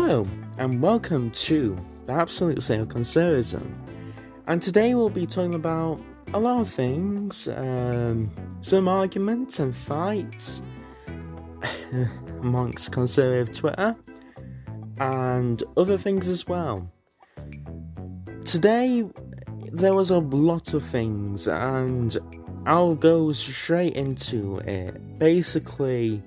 Hello, 0.00 0.24
and 0.58 0.80
welcome 0.80 1.28
to 1.32 1.76
the 2.04 2.12
Absolute 2.12 2.62
State 2.62 2.88
Conservatism. 2.88 3.84
And 4.46 4.62
today 4.62 4.94
we'll 4.94 5.10
be 5.10 5.26
talking 5.26 5.56
about 5.56 6.00
a 6.32 6.38
lot 6.38 6.60
of 6.60 6.70
things, 6.70 7.48
um, 7.48 8.30
some 8.60 8.86
arguments 8.86 9.58
and 9.58 9.74
fights 9.74 10.62
amongst 12.42 12.92
conservative 12.92 13.52
Twitter, 13.52 13.96
and 15.00 15.64
other 15.76 15.98
things 15.98 16.28
as 16.28 16.46
well. 16.46 16.88
Today 18.44 19.04
there 19.72 19.94
was 19.94 20.12
a 20.12 20.18
lot 20.18 20.74
of 20.74 20.84
things, 20.84 21.48
and 21.48 22.16
I'll 22.66 22.94
go 22.94 23.32
straight 23.32 23.94
into 23.94 24.58
it. 24.58 25.18
Basically, 25.18 26.22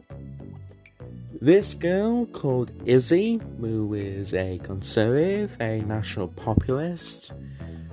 this 1.42 1.74
girl 1.74 2.28
called 2.28 2.72
Izzy, 2.86 3.42
who 3.60 3.96
is 3.96 4.36
a 4.36 4.60
conservative, 4.60 5.58
a 5.60 5.82
national 5.82 6.28
populist, 6.28 7.32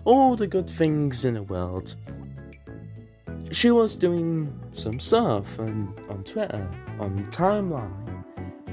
all 0.04 0.36
the 0.36 0.46
good 0.46 0.68
things 0.68 1.24
in 1.24 1.32
the 1.34 1.42
world. 1.44 1.96
She 3.50 3.70
was 3.70 3.96
doing 3.96 4.52
some 4.72 5.00
stuff 5.00 5.58
on, 5.58 5.94
on 6.10 6.24
Twitter, 6.24 6.70
on 7.00 7.16
timeline, 7.30 8.22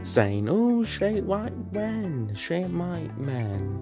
saying, 0.04 0.50
oh, 0.50 0.84
straight 0.84 1.24
white 1.24 1.56
men, 1.72 2.34
straight 2.34 2.68
white 2.68 3.18
men. 3.20 3.82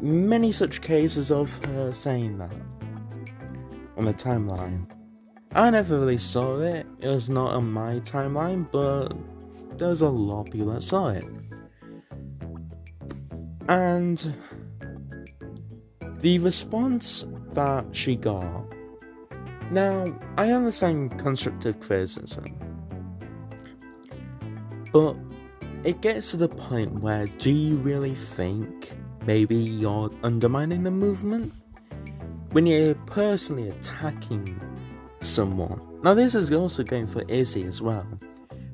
Many 0.00 0.52
such 0.52 0.80
cases 0.80 1.32
of 1.32 1.52
her 1.64 1.92
saying 1.92 2.38
that 2.38 2.54
on 3.96 4.04
the 4.04 4.14
timeline. 4.14 4.86
I 5.56 5.70
never 5.70 5.98
really 5.98 6.18
saw 6.18 6.60
it, 6.60 6.86
it 7.00 7.08
was 7.08 7.28
not 7.28 7.54
on 7.54 7.72
my 7.72 7.96
timeline, 8.00 8.70
but 8.70 9.12
there's 9.78 10.02
a 10.02 10.08
lot 10.08 10.46
of 10.46 10.52
people 10.52 10.72
that 10.72 10.82
saw 10.82 11.08
it. 11.08 11.24
And 13.68 14.34
the 16.18 16.38
response 16.38 17.24
that 17.50 17.84
she 17.92 18.16
got. 18.16 18.64
Now, 19.70 20.06
I 20.36 20.50
understand 20.50 21.18
constructive 21.18 21.80
criticism, 21.80 22.56
but 24.92 25.16
it 25.84 26.00
gets 26.00 26.30
to 26.32 26.36
the 26.36 26.48
point 26.48 27.00
where 27.00 27.26
do 27.26 27.50
you 27.50 27.76
really 27.76 28.14
think 28.14 28.92
maybe 29.26 29.56
you're 29.56 30.10
undermining 30.22 30.82
the 30.82 30.90
movement? 30.90 31.52
When 32.52 32.66
you're 32.66 32.94
personally 33.06 33.70
attacking 33.70 34.60
someone. 35.20 35.80
Now, 36.02 36.12
this 36.14 36.34
is 36.34 36.52
also 36.52 36.82
going 36.82 37.06
for 37.06 37.22
Izzy 37.28 37.64
as 37.64 37.80
well 37.80 38.06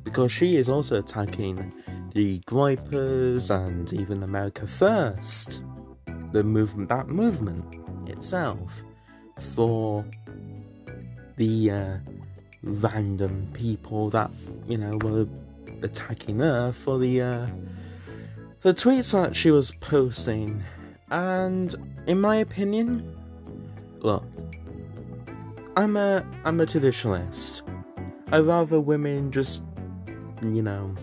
because 0.09 0.33
she 0.33 0.57
is 0.57 0.71
also 0.71 0.97
attacking 0.97 1.71
the 2.15 2.41
Groypers 2.47 3.55
and 3.55 3.93
even 3.93 4.23
America 4.23 4.67
First, 4.67 5.61
the 6.33 6.43
movement, 6.43 6.89
that 6.89 7.09
movement 7.09 7.63
itself, 8.09 8.83
for 9.55 10.03
the 11.37 11.71
uh, 11.71 11.97
random 12.63 13.47
people 13.53 14.09
that 14.09 14.31
you 14.67 14.79
know 14.79 14.97
were 14.97 15.27
attacking 15.83 16.39
her 16.39 16.73
for 16.73 16.99
the 16.99 17.21
uh, 17.21 17.47
the 18.63 18.73
tweets 18.73 19.13
that 19.13 19.37
she 19.37 19.51
was 19.51 19.73
posting, 19.81 20.65
and 21.11 21.75
in 22.07 22.19
my 22.19 22.37
opinion, 22.37 23.15
look, 23.99 24.25
I'm 25.77 25.99
a 25.99 26.25
I'm 26.47 26.59
a 26.63 26.67
traditionalist. 26.67 27.61
I 28.31 28.39
rather 28.39 28.79
women 28.79 29.31
just 29.33 29.63
you 30.43 30.63
know, 30.63 30.95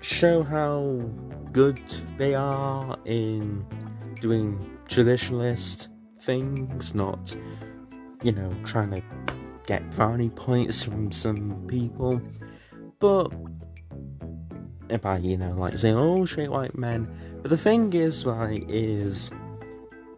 show 0.00 0.42
how 0.42 1.00
good 1.52 1.80
they 2.18 2.34
are 2.34 2.96
in 3.04 3.64
doing 4.20 4.58
traditionalist 4.88 5.88
things, 6.20 6.94
not, 6.94 7.34
you 8.22 8.32
know, 8.32 8.52
trying 8.64 8.90
to 8.90 9.02
get 9.66 9.88
brownie 9.90 10.30
points 10.30 10.82
from 10.82 11.12
some 11.12 11.64
people. 11.66 12.20
But 12.98 13.32
if 14.88 15.06
I, 15.06 15.16
you 15.18 15.36
know, 15.36 15.52
like 15.52 15.76
saying, 15.76 15.96
oh, 15.96 16.24
straight 16.24 16.50
white 16.50 16.76
men. 16.76 17.08
But 17.42 17.50
the 17.50 17.56
thing 17.56 17.92
is, 17.92 18.24
right, 18.24 18.64
is 18.68 19.30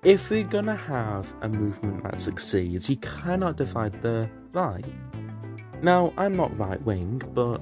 if 0.02 0.30
we're 0.30 0.44
gonna 0.44 0.76
have 0.76 1.32
a 1.40 1.48
movement 1.48 2.02
that 2.02 2.20
succeeds, 2.20 2.90
you 2.90 2.96
cannot 2.96 3.56
divide 3.56 3.94
the 4.02 4.28
right. 4.52 4.84
Now, 5.84 6.14
I'm 6.16 6.34
not 6.34 6.58
right 6.58 6.80
wing, 6.82 7.20
but 7.34 7.58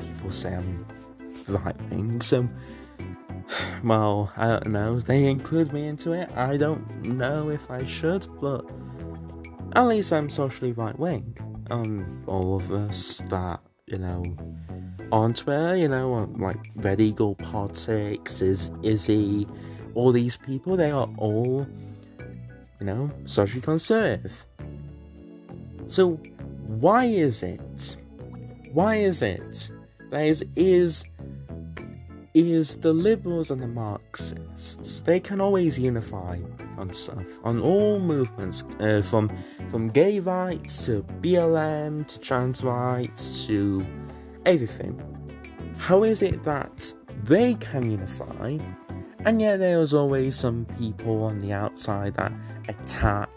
people 0.00 0.32
say 0.32 0.54
I'm 0.56 0.84
right 1.48 1.80
wing, 1.90 2.20
so. 2.20 2.48
Well, 3.82 4.32
I 4.36 4.46
don't 4.46 4.66
know. 4.68 5.00
They 5.00 5.26
include 5.26 5.72
me 5.72 5.86
into 5.86 6.12
it. 6.12 6.30
I 6.36 6.56
don't 6.56 7.02
know 7.04 7.48
if 7.48 7.70
I 7.70 7.84
should, 7.84 8.26
but 8.40 8.68
at 9.74 9.86
least 9.86 10.12
I'm 10.12 10.28
socially 10.28 10.72
right 10.72 10.96
wing. 10.98 11.36
Um, 11.70 12.22
all 12.26 12.56
of 12.56 12.70
us 12.72 13.22
that 13.28 13.60
you 13.86 13.98
know 13.98 14.24
on 15.12 15.34
Twitter, 15.34 15.76
you 15.76 15.88
know, 15.88 16.28
like 16.38 16.58
Red 16.76 17.00
Eagle 17.00 17.36
Politics, 17.36 18.42
is 18.42 18.70
Izzy, 18.82 19.46
all 19.94 20.12
these 20.12 20.36
people, 20.36 20.76
they 20.76 20.90
are 20.90 21.08
all, 21.18 21.66
you 22.80 22.86
know, 22.86 23.10
socially 23.24 23.60
conservative. 23.60 24.44
So 25.88 26.20
why 26.70 27.04
is 27.06 27.42
it? 27.42 27.96
Why 28.72 28.96
is 28.96 29.22
it 29.22 29.70
that 30.10 30.22
is 30.22 30.44
is 30.54 31.04
is 32.32 32.76
the 32.76 32.92
liberals 32.92 33.50
and 33.50 33.60
the 33.60 33.66
Marxists? 33.66 35.00
They 35.00 35.18
can 35.18 35.40
always 35.40 35.80
unify 35.80 36.38
on 36.78 36.92
stuff, 36.92 37.24
on 37.42 37.60
all 37.60 37.98
movements, 37.98 38.62
uh, 38.78 39.02
from 39.04 39.30
from 39.68 39.88
gay 39.88 40.20
rights 40.20 40.86
to 40.86 41.02
BLM 41.20 42.06
to 42.06 42.20
trans 42.20 42.62
rights 42.62 43.46
to 43.48 43.84
everything. 44.46 44.94
How 45.76 46.04
is 46.04 46.22
it 46.22 46.44
that 46.44 46.92
they 47.24 47.54
can 47.54 47.90
unify, 47.90 48.58
and 49.24 49.40
yet 49.40 49.56
there's 49.56 49.92
always 49.92 50.36
some 50.36 50.66
people 50.78 51.24
on 51.24 51.40
the 51.40 51.52
outside 51.52 52.14
that 52.14 52.32
attack 52.68 53.28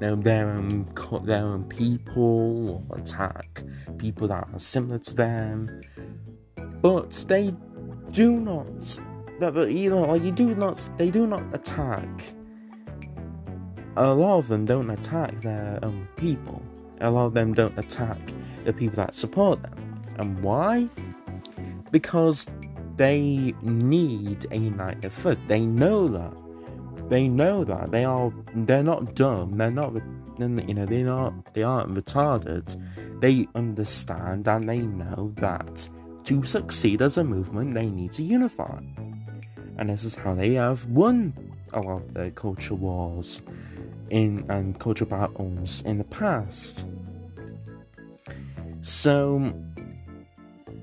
know, 0.00 0.16
their 0.16 0.50
um, 0.50 0.86
own, 1.10 1.26
their 1.26 1.44
own 1.44 1.64
people 1.64 2.84
or 2.88 2.98
attack 2.98 3.62
people 3.98 4.28
that 4.28 4.48
are 4.52 4.58
similar 4.58 4.98
to 4.98 5.14
them. 5.14 5.82
But 6.80 7.10
they 7.28 7.54
do 8.12 8.38
not, 8.40 8.66
that 9.40 9.70
you 9.70 9.90
know, 9.90 10.02
like 10.02 10.22
you 10.22 10.32
do 10.32 10.54
not, 10.54 10.88
they 10.96 11.10
do 11.10 11.26
not 11.26 11.42
attack. 11.52 12.08
A 13.96 14.14
lot 14.14 14.38
of 14.38 14.48
them 14.48 14.64
don't 14.64 14.90
attack 14.90 15.40
their 15.40 15.80
own 15.82 16.08
people. 16.16 16.62
A 17.00 17.10
lot 17.10 17.26
of 17.26 17.34
them 17.34 17.52
don't 17.52 17.76
attack 17.78 18.18
the 18.64 18.72
people 18.72 18.96
that 18.96 19.14
support 19.14 19.62
them. 19.62 20.02
And 20.18 20.38
why? 20.40 20.88
Because 21.90 22.48
they 22.96 23.54
need 23.62 24.46
a 24.52 24.56
united 24.56 25.12
front. 25.12 25.44
They 25.46 25.60
know 25.60 26.08
that 26.08 26.42
they 27.08 27.28
know 27.28 27.64
that. 27.64 27.90
They 27.90 28.04
are 28.04 28.32
they're 28.54 28.82
not 28.82 29.14
dumb. 29.14 29.56
They're 29.56 29.70
not 29.70 29.94
you 30.38 30.74
know 30.74 30.86
they're 30.86 31.04
not 31.04 31.54
they 31.54 31.62
aren't 31.62 31.94
retarded. 31.94 33.20
They 33.20 33.48
understand 33.54 34.46
and 34.46 34.68
they 34.68 34.78
know 34.78 35.32
that 35.36 35.88
to 36.24 36.44
succeed 36.44 37.02
as 37.02 37.18
a 37.18 37.24
movement 37.24 37.74
they 37.74 37.86
need 37.86 38.12
to 38.12 38.22
unify. 38.22 38.78
And 39.78 39.88
this 39.88 40.04
is 40.04 40.14
how 40.14 40.34
they 40.34 40.54
have 40.54 40.84
won 40.86 41.32
a 41.72 41.80
lot 41.80 42.02
of 42.02 42.14
their 42.14 42.30
culture 42.30 42.74
wars 42.74 43.42
in 44.10 44.44
and 44.48 44.78
culture 44.78 45.04
battles 45.06 45.82
in 45.82 45.98
the 45.98 46.04
past. 46.04 46.84
So 48.82 49.52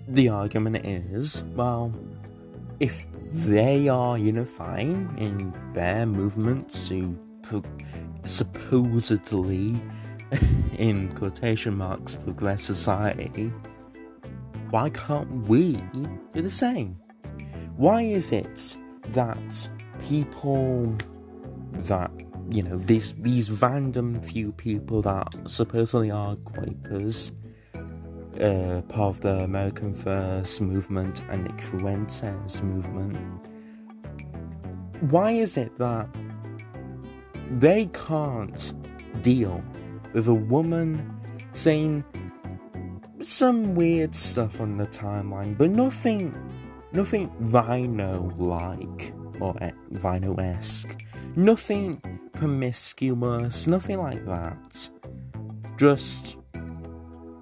the 0.08 0.30
argument 0.30 0.86
is 0.86 1.44
well 1.56 1.92
if 2.80 3.08
they 3.36 3.90
are 3.90 4.18
unifying 4.18 5.14
in 5.18 5.54
their 5.74 6.06
movements 6.06 6.88
to 6.88 7.20
supposedly, 8.26 9.80
in 10.78 11.14
quotation 11.16 11.76
marks, 11.76 12.16
progress 12.16 12.64
society, 12.64 13.52
why 14.70 14.90
can't 14.90 15.46
we 15.48 15.74
do 16.32 16.42
the 16.42 16.50
same? 16.50 16.98
Why 17.76 18.04
is 18.04 18.32
it 18.32 18.78
that 19.10 19.70
people 20.00 20.96
that 21.74 22.12
you 22.50 22.64
know 22.64 22.78
these 22.78 23.14
these 23.16 23.52
random 23.62 24.22
few 24.22 24.54
people 24.54 25.02
that 25.02 25.28
supposedly 25.46 26.10
are 26.10 26.36
Groypers 26.38 27.32
uh, 28.40 28.82
part 28.84 29.16
of 29.16 29.22
the 29.22 29.40
American 29.40 29.94
First 29.94 30.62
movement 30.62 31.22
and 31.30 31.44
Nick 31.44 31.62
Fuentes 31.62 32.62
movement. 32.62 33.18
Why 35.12 35.32
is 35.32 35.58
it 35.58 35.78
that 35.78 36.08
they 37.50 37.88
can't 37.88 38.74
deal 39.22 39.64
with 40.14 40.28
a 40.28 40.34
woman 40.34 41.20
saying 41.52 42.04
some 43.22 43.76
weird 43.76 44.14
stuff 44.14 44.62
on 44.62 44.78
the 44.78 44.86
timeline, 44.88 45.58
but 45.58 45.70
nothing 45.70 46.34
nothing 46.92 47.32
Rhino 47.40 48.32
like 48.38 49.14
or 49.42 49.56
Rhino 50.02 50.36
esque, 50.36 51.04
nothing 51.36 52.02
promiscuous, 52.32 53.68
nothing 53.68 54.00
like 54.00 54.26
that. 54.26 54.90
Just 55.78 56.38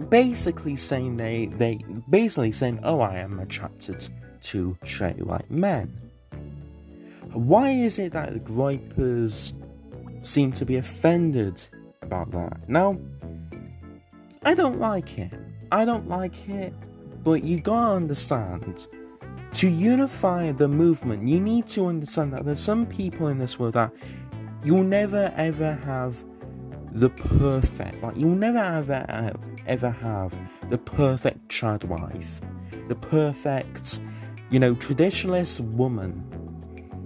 basically 0.10 0.75
saying 0.75 1.18
they 1.18 1.48
they 1.48 1.80
basically 2.10 2.51
saying, 2.51 2.80
"Oh, 2.84 3.00
I 3.00 3.16
am 3.18 3.40
attracted 3.40 4.07
to 4.42 4.78
straight 4.84 5.25
white 5.25 5.50
men." 5.50 5.94
Why 7.34 7.72
is 7.72 7.98
it 8.00 8.13
that 8.13 8.34
the 8.34 8.40
Groypers 8.40 9.54
seem 10.24 10.51
to 10.54 10.66
be 10.66 10.75
offended 10.78 11.62
about 12.01 12.31
that? 12.31 12.69
Now, 12.69 12.98
I 14.44 14.54
don't 14.54 14.80
like 14.80 15.18
it. 15.18 15.31
I 15.72 15.86
don't 15.86 16.07
like 16.07 16.48
it, 16.50 16.74
but 17.24 17.44
you 17.44 17.60
gotta 17.60 17.96
understand. 17.96 18.88
To 19.54 19.69
unify 19.69 20.51
the 20.51 20.68
movement, 20.68 21.28
you 21.28 21.39
need 21.39 21.68
to 21.68 21.86
understand 21.86 22.34
that 22.34 22.44
there's 22.44 22.60
some 22.60 22.88
people 22.88 23.28
in 23.28 23.38
this 23.38 23.60
world 23.60 23.74
that 23.74 23.92
you'll 24.66 24.84
never 24.84 25.31
ever 25.36 25.74
have 25.86 26.24
the 26.94 27.10
perfect, 27.10 28.01
like 28.04 28.16
you'll 28.16 28.30
never 28.36 28.60
ever 28.60 29.34
ever 29.66 29.90
have 29.90 30.34
the 30.69 30.78
perfect 30.78 31.48
trad 31.48 31.84
wife, 31.86 32.40
the 32.88 32.95
perfect, 32.95 34.00
you 34.51 34.60
know, 34.60 34.75
traditionalist 34.75 35.60
woman, 35.75 36.24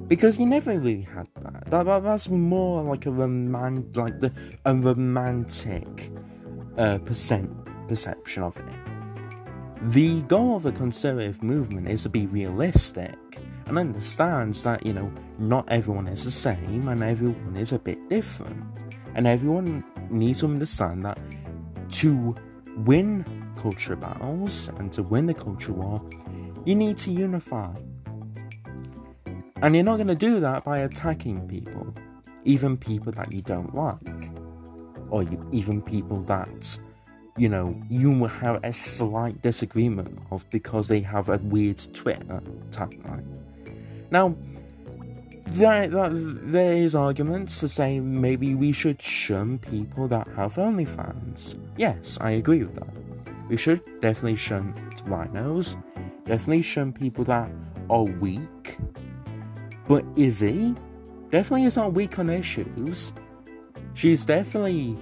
because 0.08 0.38
you 0.38 0.46
never 0.46 0.78
really 0.78 1.02
had 1.02 1.28
that. 1.42 1.70
That, 1.72 1.86
that 1.86 2.04
that's 2.04 2.30
more 2.30 2.84
like 2.84 3.06
a 3.06 3.12
roman, 3.12 3.92
like 3.94 4.20
the 4.20 4.32
a 4.66 4.76
romantic 4.76 6.12
uh, 6.78 6.98
percent 7.00 7.50
perception 7.88 8.44
of 8.44 8.58
it. 8.58 8.64
The 9.94 10.22
goal 10.24 10.58
of 10.58 10.64
the 10.64 10.72
conservative 10.74 11.42
movement 11.42 11.88
is 11.88 12.04
to 12.04 12.10
be 12.10 12.26
realistic 12.26 13.16
and 13.68 13.78
understands 13.78 14.64
that 14.64 14.86
you 14.86 14.94
know 14.94 15.12
not 15.40 15.66
everyone 15.70 16.08
is 16.08 16.26
the 16.26 16.32
same 16.32 16.88
and 16.88 17.04
everyone 17.04 17.56
is 17.56 17.72
a 17.72 17.80
bit 17.80 18.10
different, 18.10 18.64
and 19.18 19.26
everyone 19.26 19.84
needs 20.10 20.40
to 20.40 20.46
understand 20.46 21.04
that 21.04 21.20
to 21.90 22.36
win 22.86 23.26
culture 23.60 23.96
battles 23.96 24.70
and 24.78 24.92
to 24.92 25.02
win 25.02 25.26
the 25.26 25.34
culture 25.34 25.74
war, 25.74 26.08
you 26.66 26.76
need 26.76 26.98
to 26.98 27.12
unify. 27.12 27.74
And 29.64 29.76
you're 29.76 29.84
not 29.84 29.96
going 29.96 30.08
to 30.08 30.16
do 30.16 30.40
that 30.42 30.64
by 30.64 30.80
attacking 30.80 31.48
people, 31.48 31.94
even 32.46 32.78
people 32.78 33.12
that 33.14 33.32
you 33.32 33.42
don't 33.42 33.74
like, 33.74 34.30
or 35.10 35.24
you, 35.24 35.50
even 35.52 35.82
people 35.82 36.22
that, 36.24 36.78
you 37.38 37.50
know, 37.50 37.76
you 37.90 38.26
have 38.26 38.64
a 38.64 38.72
slight 38.72 39.42
disagreement 39.42 40.20
of 40.30 40.48
because 40.52 40.88
they 40.88 41.00
have 41.00 41.30
a 41.30 41.38
weird 41.38 41.82
Twitter 41.92 42.40
tagline. 42.70 43.26
Now, 44.12 44.36
there, 45.58 45.88
there 45.88 46.74
is 46.74 46.96
arguments 46.96 47.60
to 47.60 47.70
say 47.70 48.00
maybe 48.00 48.56
we 48.56 48.72
should 48.72 49.02
shun 49.02 49.60
people 49.60 50.08
that 50.08 50.28
have 50.36 50.56
OnlyFans. 50.56 51.56
Yes, 51.78 52.18
I 52.22 52.32
agree 52.32 52.64
with 52.64 52.76
that. 52.76 52.98
We 53.50 53.58
should 53.58 53.82
definitely 54.02 54.36
shun 54.36 54.74
rhinos, 55.06 55.78
definitely 56.24 56.62
shun 56.62 56.92
people 56.92 57.24
that 57.26 57.50
are 57.90 58.04
weak. 58.04 58.78
But 59.88 60.04
Izzy 60.18 60.76
definitely 61.30 61.66
is 61.66 61.78
not 61.78 61.94
weak 61.94 62.20
on 62.20 62.30
issues. 62.30 63.14
She's 63.94 64.26
definitely 64.26 64.98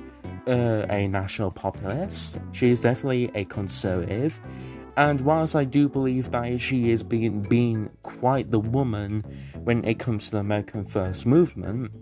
uh, 0.47 0.85
a 0.89 1.07
national 1.07 1.51
populist. 1.51 2.39
She's 2.51 2.81
definitely 2.81 3.31
a 3.35 3.45
conservative. 3.45 4.39
And 4.97 5.21
whilst 5.21 5.55
I 5.55 5.65
do 5.65 5.89
believe 5.89 6.31
that 6.31 6.61
she 6.61 6.91
is 6.91 7.03
being 7.03 7.41
being 7.41 7.89
quite 8.01 8.51
the 8.51 8.59
woman 8.59 9.23
when 9.63 9.83
it 9.85 9.99
comes 9.99 10.25
to 10.25 10.31
the 10.31 10.39
American 10.39 10.85
First 10.85 11.25
movement, 11.25 11.97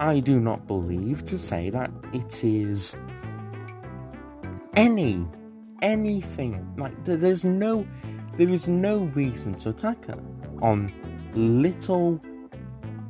I 0.00 0.18
do 0.20 0.40
not 0.40 0.66
believe 0.66 1.24
to 1.26 1.38
say 1.38 1.70
that 1.70 1.90
it 2.12 2.42
is 2.42 2.96
any 4.74 5.26
anything. 5.82 6.74
Like 6.76 7.04
there's 7.04 7.44
no 7.44 7.86
there 8.36 8.50
is 8.50 8.66
no 8.66 9.04
reason 9.14 9.54
to 9.56 9.70
attack 9.70 10.06
her 10.06 10.18
on 10.60 10.92
little 11.34 12.20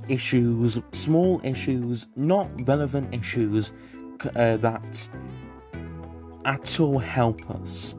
issues, 0.08 0.78
small 0.92 1.40
issues, 1.44 2.08
not 2.14 2.50
relevant 2.66 3.14
issues 3.14 3.72
uh, 4.36 4.58
that 4.58 5.08
at 6.44 6.80
all 6.80 6.98
help 6.98 7.50
us 7.50 7.94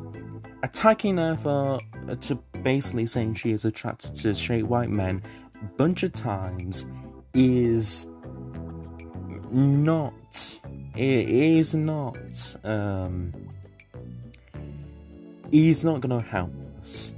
attacking 0.64 1.18
her 1.18 1.36
for 1.38 1.80
uh, 2.10 2.16
to 2.16 2.36
basically 2.64 3.06
saying 3.06 3.36
she 3.36 3.52
is 3.52 3.66
attracted 3.66 4.16
to 4.16 4.34
straight 4.34 4.66
white 4.66 4.90
men 4.90 5.22
a 5.62 5.66
bunch 5.78 6.04
of 6.04 6.14
times 6.14 6.86
is 7.34 8.08
not 9.52 10.14
it 10.96 11.30
is 11.30 11.76
not 11.76 12.56
um 12.64 13.34
is 15.52 15.86
not 15.86 16.02
gonna 16.02 16.22
help 16.22 16.52
us. 16.82 17.12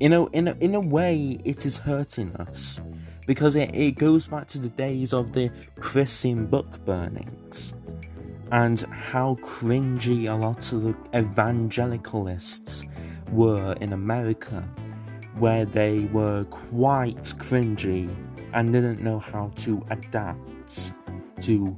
You 0.00 0.08
know 0.08 0.26
in 0.28 0.48
a, 0.48 0.52
in 0.60 0.74
a 0.74 0.80
way 0.80 1.38
it 1.44 1.66
is 1.66 1.76
hurting 1.76 2.34
us 2.36 2.80
because 3.26 3.56
it, 3.56 3.74
it 3.74 3.92
goes 3.92 4.26
back 4.26 4.46
to 4.48 4.58
the 4.58 4.70
days 4.70 5.12
of 5.12 5.32
the 5.34 5.50
christian 5.78 6.46
book 6.46 6.82
burnings 6.86 7.74
and 8.52 8.80
how 8.90 9.34
cringy 9.36 10.28
a 10.28 10.34
lot 10.34 10.72
of 10.72 10.82
the 10.82 10.96
evangelicalists 11.14 12.84
were 13.32 13.74
in 13.80 13.92
America, 13.92 14.62
where 15.38 15.64
they 15.64 16.00
were 16.06 16.44
quite 16.44 17.22
cringy 17.38 18.08
and 18.54 18.72
didn't 18.72 19.02
know 19.02 19.18
how 19.18 19.50
to 19.56 19.82
adapt 19.90 20.92
to, 21.42 21.76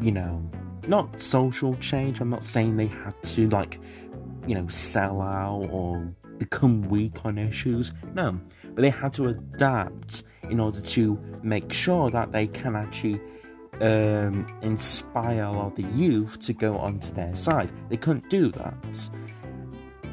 you 0.00 0.12
know, 0.12 0.48
not 0.86 1.20
social 1.20 1.74
change. 1.76 2.20
I'm 2.20 2.30
not 2.30 2.44
saying 2.44 2.76
they 2.76 2.86
had 2.86 3.20
to, 3.22 3.48
like, 3.48 3.80
you 4.46 4.54
know, 4.54 4.68
sell 4.68 5.20
out 5.20 5.68
or 5.70 6.14
become 6.38 6.82
weak 6.82 7.24
on 7.24 7.38
issues. 7.38 7.92
No, 8.12 8.38
but 8.62 8.82
they 8.82 8.90
had 8.90 9.12
to 9.14 9.28
adapt 9.28 10.24
in 10.50 10.60
order 10.60 10.80
to 10.80 11.18
make 11.42 11.72
sure 11.72 12.10
that 12.10 12.32
they 12.32 12.46
can 12.46 12.76
actually 12.76 13.20
um, 13.80 14.46
inspire 14.62 15.44
a 15.44 15.52
lot 15.52 15.66
of 15.66 15.74
the 15.76 15.88
youth 15.96 16.38
to 16.40 16.52
go 16.52 16.76
onto 16.78 17.12
their 17.12 17.34
side. 17.34 17.70
They 17.88 17.96
couldn't 17.96 18.28
do 18.30 18.50
that. 18.52 19.08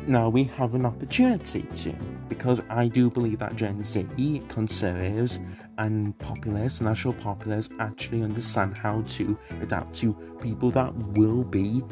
Now 0.08 0.30
we 0.30 0.46
have 0.46 0.74
an 0.74 0.86
opportunity 0.86 1.62
to, 1.62 1.94
because 2.28 2.62
I 2.70 2.88
do 2.88 3.10
believe 3.10 3.40
that 3.40 3.56
Gen 3.56 3.84
Z, 3.84 4.42
conservatives, 4.48 5.40
and 5.78 6.18
populists, 6.18 6.82
national 6.82 7.14
populists, 7.16 7.74
actually 7.80 8.24
understand 8.24 8.78
how 8.78 9.02
to 9.04 9.38
adapt 9.62 9.94
to 9.96 10.14
people 10.42 10.72
that 10.72 10.94
will 10.94 11.44
be, 11.44 11.84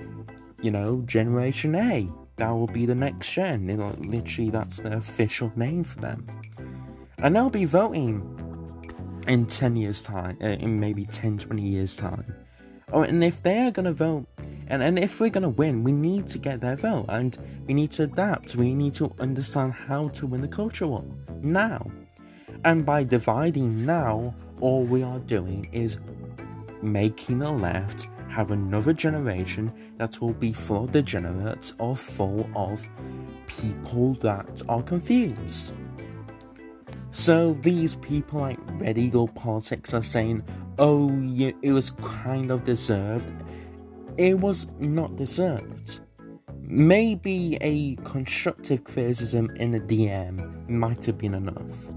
you 0.61 0.71
know, 0.71 1.01
Generation 1.05 1.75
A. 1.75 2.07
That 2.37 2.49
will 2.51 2.67
be 2.67 2.85
the 2.85 2.95
next 2.95 3.31
gen. 3.31 3.67
Literally, 3.67 4.49
that's 4.49 4.77
the 4.77 4.95
official 4.95 5.51
name 5.55 5.83
for 5.83 5.99
them. 5.99 6.25
And 7.17 7.35
they'll 7.35 7.49
be 7.49 7.65
voting 7.65 8.21
in 9.29 9.45
10 9.45 9.75
years' 9.75 10.01
time, 10.01 10.37
uh, 10.41 10.47
in 10.47 10.79
maybe 10.79 11.05
10, 11.05 11.37
20 11.37 11.61
years' 11.61 11.95
time. 11.95 12.25
Oh, 12.91 13.03
and 13.03 13.23
if 13.23 13.43
they 13.43 13.59
are 13.59 13.71
going 13.71 13.85
to 13.85 13.93
vote, 13.93 14.25
and, 14.67 14.81
and 14.81 14.97
if 14.97 15.19
we're 15.19 15.29
going 15.29 15.43
to 15.43 15.49
win, 15.49 15.83
we 15.83 15.91
need 15.91 16.27
to 16.29 16.39
get 16.39 16.59
their 16.59 16.75
vote, 16.75 17.05
and 17.09 17.37
we 17.67 17.75
need 17.75 17.91
to 17.91 18.03
adapt. 18.03 18.55
We 18.55 18.73
need 18.73 18.95
to 18.95 19.13
understand 19.19 19.73
how 19.73 20.05
to 20.09 20.25
win 20.25 20.41
the 20.41 20.47
culture 20.47 20.87
war 20.87 21.05
now. 21.41 21.89
And 22.65 22.85
by 22.85 23.03
dividing 23.03 23.85
now, 23.85 24.33
all 24.59 24.83
we 24.83 25.03
are 25.03 25.19
doing 25.19 25.69
is 25.71 25.99
making 26.81 27.39
the 27.39 27.51
left 27.51 28.07
have 28.29 28.51
another 28.51 28.93
generation 28.93 29.71
that 29.97 30.19
will 30.19 30.33
be 30.33 30.53
full 30.53 30.85
of 30.85 30.91
degenerates 30.91 31.73
or 31.79 31.95
full 31.95 32.49
of 32.55 32.87
people 33.47 34.15
that 34.15 34.61
are 34.67 34.81
confused. 34.81 35.73
So 37.11 37.57
these 37.61 37.95
people 37.95 38.39
like 38.39 38.59
Red 38.73 38.97
Eagle 38.97 39.27
Politics 39.27 39.93
are 39.93 40.03
saying, 40.03 40.43
oh, 40.77 41.11
yeah, 41.23 41.51
it 41.61 41.71
was 41.71 41.89
kind 42.01 42.51
of 42.51 42.63
deserved. 42.63 43.33
It 44.17 44.39
was 44.39 44.67
not 44.79 45.15
deserved. 45.15 46.01
Maybe 46.61 47.57
a 47.61 47.95
constructive 48.03 48.83
criticism 48.83 49.49
in 49.55 49.73
a 49.73 49.79
DM 49.79 50.69
might 50.69 51.03
have 51.05 51.17
been 51.17 51.33
enough. 51.33 51.93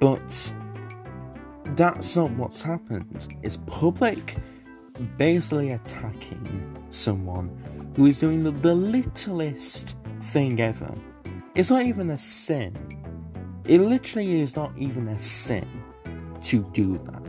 But 0.00 0.52
that's 1.76 2.14
not 2.14 2.30
what's 2.32 2.60
happened. 2.60 3.34
It's 3.42 3.56
public 3.56 4.36
basically 5.16 5.70
attacking 5.70 6.76
someone 6.90 7.50
who 7.96 8.06
is 8.06 8.18
doing 8.18 8.44
the, 8.44 8.50
the 8.50 8.74
littlest 8.74 9.96
thing 10.20 10.60
ever. 10.60 10.92
It's 11.54 11.70
not 11.70 11.86
even 11.86 12.10
a 12.10 12.18
sin 12.18 12.74
it 13.68 13.80
literally 13.80 14.40
is 14.40 14.56
not 14.56 14.72
even 14.76 15.08
a 15.08 15.18
sin 15.20 15.66
to 16.42 16.62
do 16.72 16.98
that. 16.98 17.26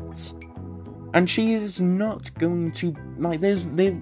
And 1.13 1.29
she 1.29 1.53
is 1.53 1.81
not 1.81 2.33
going 2.35 2.71
to 2.73 2.93
like 3.17 3.39
there's 3.39 3.65
there 3.69 3.97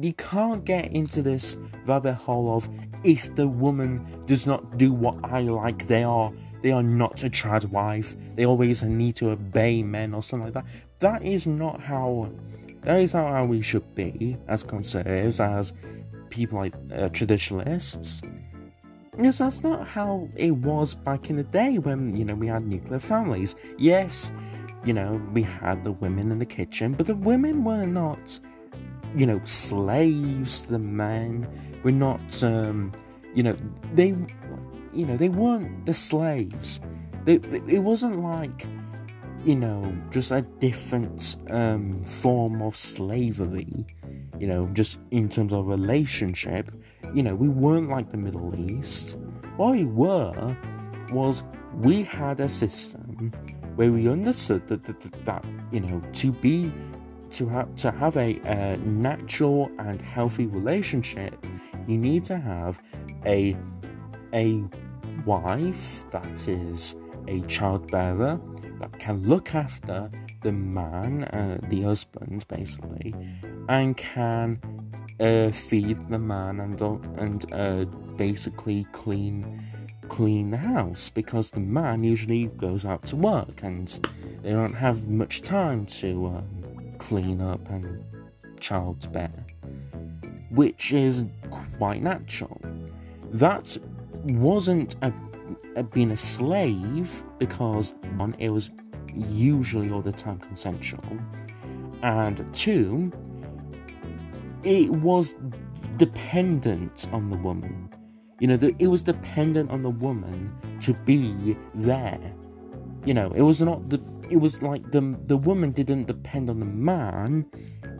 you 0.00 0.12
can't 0.14 0.64
get 0.64 0.92
into 0.92 1.22
this 1.22 1.56
rabbit 1.86 2.14
hole 2.14 2.56
of 2.56 2.68
if 3.04 3.34
the 3.34 3.46
woman 3.46 4.06
does 4.26 4.46
not 4.46 4.78
do 4.78 4.92
what 4.92 5.16
I 5.24 5.40
like, 5.40 5.86
they 5.86 6.04
are 6.04 6.32
they 6.62 6.72
are 6.72 6.82
not 6.82 7.22
a 7.22 7.28
trad 7.28 7.66
wife. 7.66 8.16
They 8.32 8.46
always 8.46 8.82
need 8.82 9.16
to 9.16 9.30
obey 9.30 9.82
men 9.82 10.14
or 10.14 10.22
something 10.22 10.52
like 10.52 10.54
that. 10.54 10.66
That 11.00 11.22
is 11.22 11.46
not 11.46 11.80
how 11.80 12.30
that 12.82 13.00
is 13.00 13.14
not 13.14 13.28
how 13.28 13.44
we 13.44 13.60
should 13.60 13.94
be 13.94 14.36
as 14.48 14.62
conservatives, 14.62 15.40
as 15.40 15.72
people 16.30 16.58
like 16.60 16.74
uh, 16.94 17.10
traditionalists. 17.10 18.22
Because 19.16 19.38
that's 19.38 19.62
not 19.62 19.86
how 19.86 20.28
it 20.36 20.50
was 20.50 20.94
back 20.94 21.30
in 21.30 21.36
the 21.36 21.44
day 21.44 21.78
when, 21.78 22.16
you 22.16 22.24
know, 22.24 22.34
we 22.34 22.48
had 22.48 22.66
nuclear 22.66 22.98
families. 22.98 23.54
Yes, 23.78 24.32
you 24.84 24.92
know, 24.92 25.22
we 25.32 25.42
had 25.42 25.84
the 25.84 25.92
women 25.92 26.32
in 26.32 26.38
the 26.38 26.46
kitchen, 26.46 26.92
but 26.92 27.06
the 27.06 27.14
women 27.14 27.64
were 27.64 27.86
not, 27.86 28.38
you 29.14 29.26
know, 29.26 29.40
slaves 29.44 30.62
to 30.62 30.72
the 30.72 30.78
men. 30.78 31.48
We're 31.82 31.92
not, 31.92 32.42
um, 32.42 32.92
you 33.34 33.42
know, 33.42 33.56
they, 33.94 34.08
you 34.92 35.06
know, 35.06 35.16
they 35.16 35.28
weren't 35.28 35.86
the 35.86 35.94
slaves. 35.94 36.80
They, 37.24 37.34
it 37.34 37.82
wasn't 37.82 38.20
like, 38.20 38.66
you 39.44 39.54
know, 39.54 39.96
just 40.10 40.32
a 40.32 40.42
different 40.42 41.36
um, 41.50 41.92
form 42.04 42.62
of 42.62 42.76
slavery, 42.76 43.86
you 44.38 44.46
know, 44.46 44.66
just 44.72 44.98
in 45.10 45.28
terms 45.28 45.52
of 45.52 45.66
relationship 45.66 46.74
you 47.14 47.22
know, 47.22 47.34
we 47.34 47.48
weren't 47.48 47.88
like 47.88 48.10
the 48.10 48.16
Middle 48.16 48.54
East. 48.58 49.16
What 49.56 49.72
we 49.72 49.84
were 49.84 50.56
was 51.12 51.44
we 51.76 52.02
had 52.02 52.40
a 52.40 52.48
system 52.48 53.30
where 53.76 53.90
we 53.90 54.08
understood 54.08 54.66
that, 54.68 54.82
that, 54.82 55.00
that, 55.00 55.24
that 55.24 55.44
you 55.72 55.80
know, 55.80 56.02
to 56.14 56.32
be 56.32 56.72
to 57.30 57.48
have 57.48 57.74
to 57.76 57.90
have 57.90 58.16
a, 58.16 58.38
a 58.44 58.76
natural 58.78 59.70
and 59.78 60.00
healthy 60.00 60.46
relationship, 60.46 61.34
you 61.86 61.98
need 61.98 62.24
to 62.26 62.36
have 62.36 62.80
a 63.26 63.56
a 64.32 64.64
wife 65.24 66.04
that 66.10 66.48
is 66.48 66.96
a 67.28 67.40
child 67.42 67.90
bearer 67.90 68.40
that 68.78 68.98
can 68.98 69.22
look 69.22 69.54
after 69.54 70.10
the 70.42 70.52
man, 70.52 71.24
uh, 71.24 71.58
the 71.68 71.82
husband, 71.82 72.46
basically, 72.48 73.14
and 73.68 73.96
can 73.96 74.60
uh, 75.20 75.50
feed 75.50 76.00
the 76.08 76.18
man 76.18 76.60
and 76.60 76.80
and 77.18 77.52
uh, 77.52 77.84
basically 78.16 78.84
clean 78.92 79.62
clean 80.08 80.50
the 80.50 80.56
house 80.56 81.08
because 81.08 81.50
the 81.50 81.60
man 81.60 82.04
usually 82.04 82.46
goes 82.58 82.84
out 82.84 83.02
to 83.04 83.16
work 83.16 83.62
and 83.62 84.06
they 84.42 84.50
don't 84.50 84.74
have 84.74 85.08
much 85.08 85.42
time 85.42 85.86
to 85.86 86.26
um, 86.26 86.92
clean 86.98 87.40
up 87.40 87.60
and 87.70 88.04
child 88.60 89.10
bear, 89.12 89.30
which 90.50 90.92
is 90.92 91.24
quite 91.50 92.02
natural. 92.02 92.60
That 93.32 93.76
wasn't 94.24 94.96
a, 95.02 95.12
a 95.76 95.82
being 95.82 96.10
a 96.10 96.16
slave 96.16 97.22
because 97.38 97.94
one, 98.16 98.34
it 98.38 98.50
was 98.50 98.70
usually 99.14 99.90
all 99.90 100.02
the 100.02 100.12
time 100.12 100.38
consensual, 100.38 101.04
and 102.02 102.44
two, 102.54 103.12
it 104.64 104.90
was 104.90 105.34
dependent 105.96 107.08
on 107.12 107.30
the 107.30 107.36
woman. 107.36 107.90
You 108.40 108.48
know, 108.48 108.56
the, 108.56 108.74
it 108.78 108.88
was 108.88 109.02
dependent 109.02 109.70
on 109.70 109.82
the 109.82 109.90
woman 109.90 110.52
to 110.80 110.92
be 111.04 111.56
there. 111.74 112.32
You 113.04 113.14
know, 113.14 113.30
it 113.30 113.42
was 113.42 113.60
not 113.60 113.88
the. 113.88 114.02
It 114.30 114.38
was 114.38 114.62
like 114.62 114.90
the 114.90 115.16
the 115.26 115.36
woman 115.36 115.70
didn't 115.70 116.06
depend 116.06 116.48
on 116.48 116.58
the 116.58 116.66
man. 116.66 117.46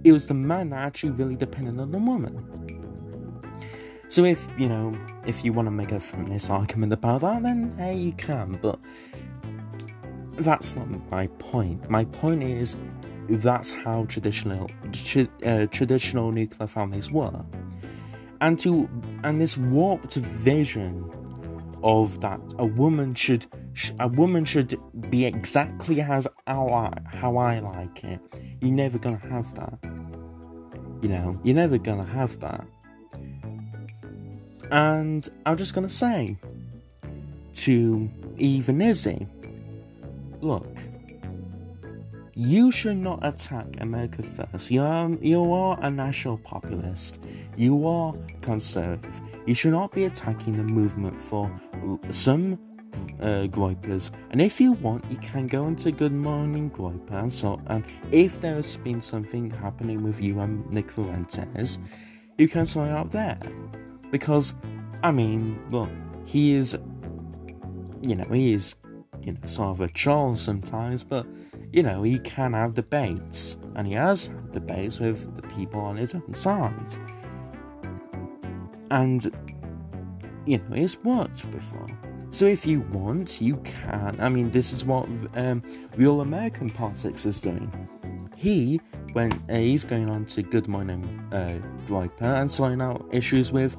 It 0.05 0.13
was 0.13 0.27
the 0.27 0.35
man 0.35 0.71
that 0.71 0.81
actually 0.81 1.13
really 1.13 1.37
depended 1.37 1.79
on 1.79 1.93
the 1.93 1.99
woman. 1.99 2.35
So 4.09 4.25
if 4.25 4.49
you 4.59 4.69
know, 4.69 4.97
if 5.27 5.45
you 5.45 5.53
want 5.53 5.67
to 5.67 5.71
make 5.71 5.93
a 5.93 6.01
feminist 6.01 6.51
argument 6.51 6.93
about 6.93 7.21
that, 7.21 7.43
then 7.43 7.75
hey, 7.77 7.97
you 7.97 8.13
can. 8.13 8.59
But 8.63 8.81
that's 10.37 10.77
not 10.77 10.89
my 11.11 11.27
point. 11.39 11.89
My 11.91 12.05
point 12.07 12.43
is 12.43 12.77
that's 13.29 13.73
how 13.73 14.05
traditional 14.05 14.71
uh, 15.45 15.67
traditional 15.67 16.33
nuclear 16.33 16.67
families 16.67 17.11
were. 17.11 17.45
And 18.41 18.59
to 18.61 18.89
and 19.23 19.41
this 19.41 19.57
warped 19.57 20.15
vision 20.15 21.11
of 21.83 22.21
that 22.21 22.41
a 22.59 22.67
woman 22.67 23.15
should 23.15 23.47
sh- 23.75 23.93
a 24.01 24.09
woman 24.09 24.45
should 24.45 24.77
be 25.11 25.25
exactly 25.25 26.01
as 26.01 26.27
how 26.47 26.69
I, 26.69 26.99
how 27.07 27.37
I 27.37 27.59
like 27.61 28.05
it 28.05 28.21
you're 28.61 28.73
never 28.73 28.99
gonna 28.99 29.19
have 29.29 29.55
that. 29.55 29.79
You 31.03 31.09
know 31.11 31.39
you're 31.45 31.55
never 31.55 31.79
gonna 31.79 32.05
have 32.05 32.39
that. 32.41 32.67
And 34.71 35.29
I'm 35.47 35.57
just 35.57 35.75
gonna 35.75 35.89
say 35.89 36.37
to 37.55 38.11
even 38.39 38.81
Izzy 38.81 39.27
look 40.41 40.67
you 42.35 42.71
should 42.71 42.97
not 42.97 43.25
attack 43.25 43.67
America 43.81 44.23
first. 44.23 44.71
You 44.71 44.83
are, 44.83 45.11
you 45.21 45.53
are 45.53 45.79
a 45.81 45.91
national 45.91 46.39
populist. 46.39 47.27
You 47.57 47.87
are 47.87 48.13
conservative. 48.43 49.21
You 49.47 49.55
should 49.55 49.73
not 49.73 49.93
be 49.93 50.05
attacking 50.05 50.57
the 50.57 50.63
movement 50.63 51.15
for 51.15 51.51
some 52.11 52.59
uh. 53.21 53.47
And 54.31 54.43
if 54.43 54.61
you 54.61 54.73
want, 54.73 55.05
you 55.11 55.17
can 55.19 55.47
go 55.47 55.67
into 55.67 55.91
Good 55.91 56.13
Morning 56.13 56.71
Groyper 56.71 57.23
and 57.23 57.33
so 57.33 57.61
and 57.67 57.85
if 58.11 58.41
there 58.41 58.55
has 58.55 58.77
been 58.77 59.01
something 59.01 59.51
happening 59.51 60.03
with 60.03 60.21
you 60.21 60.41
and 60.41 60.69
Nick 60.73 60.91
Fuentes, 60.91 61.79
you 62.39 62.49
can 62.49 62.67
sign 62.67 62.91
out 62.91 63.11
there. 63.11 63.39
Because, 64.11 64.55
I 65.03 65.11
mean, 65.11 65.59
look, 65.71 65.89
he 66.25 66.55
is, 66.55 66.77
you 68.01 68.15
know, 68.15 68.25
he 68.25 68.53
is, 68.53 68.75
you 69.23 69.33
know, 69.33 69.41
sort 69.47 69.75
of 69.75 69.81
a 69.81 69.89
troll 69.89 70.37
sometimes, 70.37 71.03
but 71.03 71.27
you 71.75 71.83
know, 71.83 72.05
he 72.05 72.21
can 72.21 72.53
have 72.53 72.77
debates, 72.77 73.59
and 73.75 73.85
he 73.85 73.95
has 73.95 74.29
had 74.29 74.53
debates 74.53 75.01
with 75.01 75.35
the 75.35 75.43
people 75.43 75.81
on 75.81 75.97
his 75.97 76.15
own 76.15 76.33
side. 76.33 76.95
And, 78.93 79.25
you 80.47 80.59
know, 80.59 80.77
it's 80.77 81.03
worked 81.03 81.51
before. 81.51 81.89
So 82.31 82.45
if 82.45 82.65
you 82.65 82.83
want, 82.93 83.41
you 83.41 83.57
can. 83.57 84.17
I 84.21 84.29
mean, 84.29 84.53
this 84.53 84.73
is 84.73 84.85
what 84.85 85.09
um, 85.35 85.63
real 85.97 86.21
American 86.21 86.71
politics 86.71 87.27
is 87.27 87.41
doing. 87.41 87.69
He 88.37 88.81
went, 89.13 89.35
uh, 89.51 89.55
he's 89.57 89.83
going 89.83 90.09
on 90.09 90.27
to 90.27 90.43
Good 90.43 90.69
Morning 90.69 91.03
uh, 91.33 91.59
Groyper 91.89 92.41
and 92.41 92.49
sorting 92.49 92.83
out 92.83 93.05
issues 93.11 93.51
with 93.51 93.77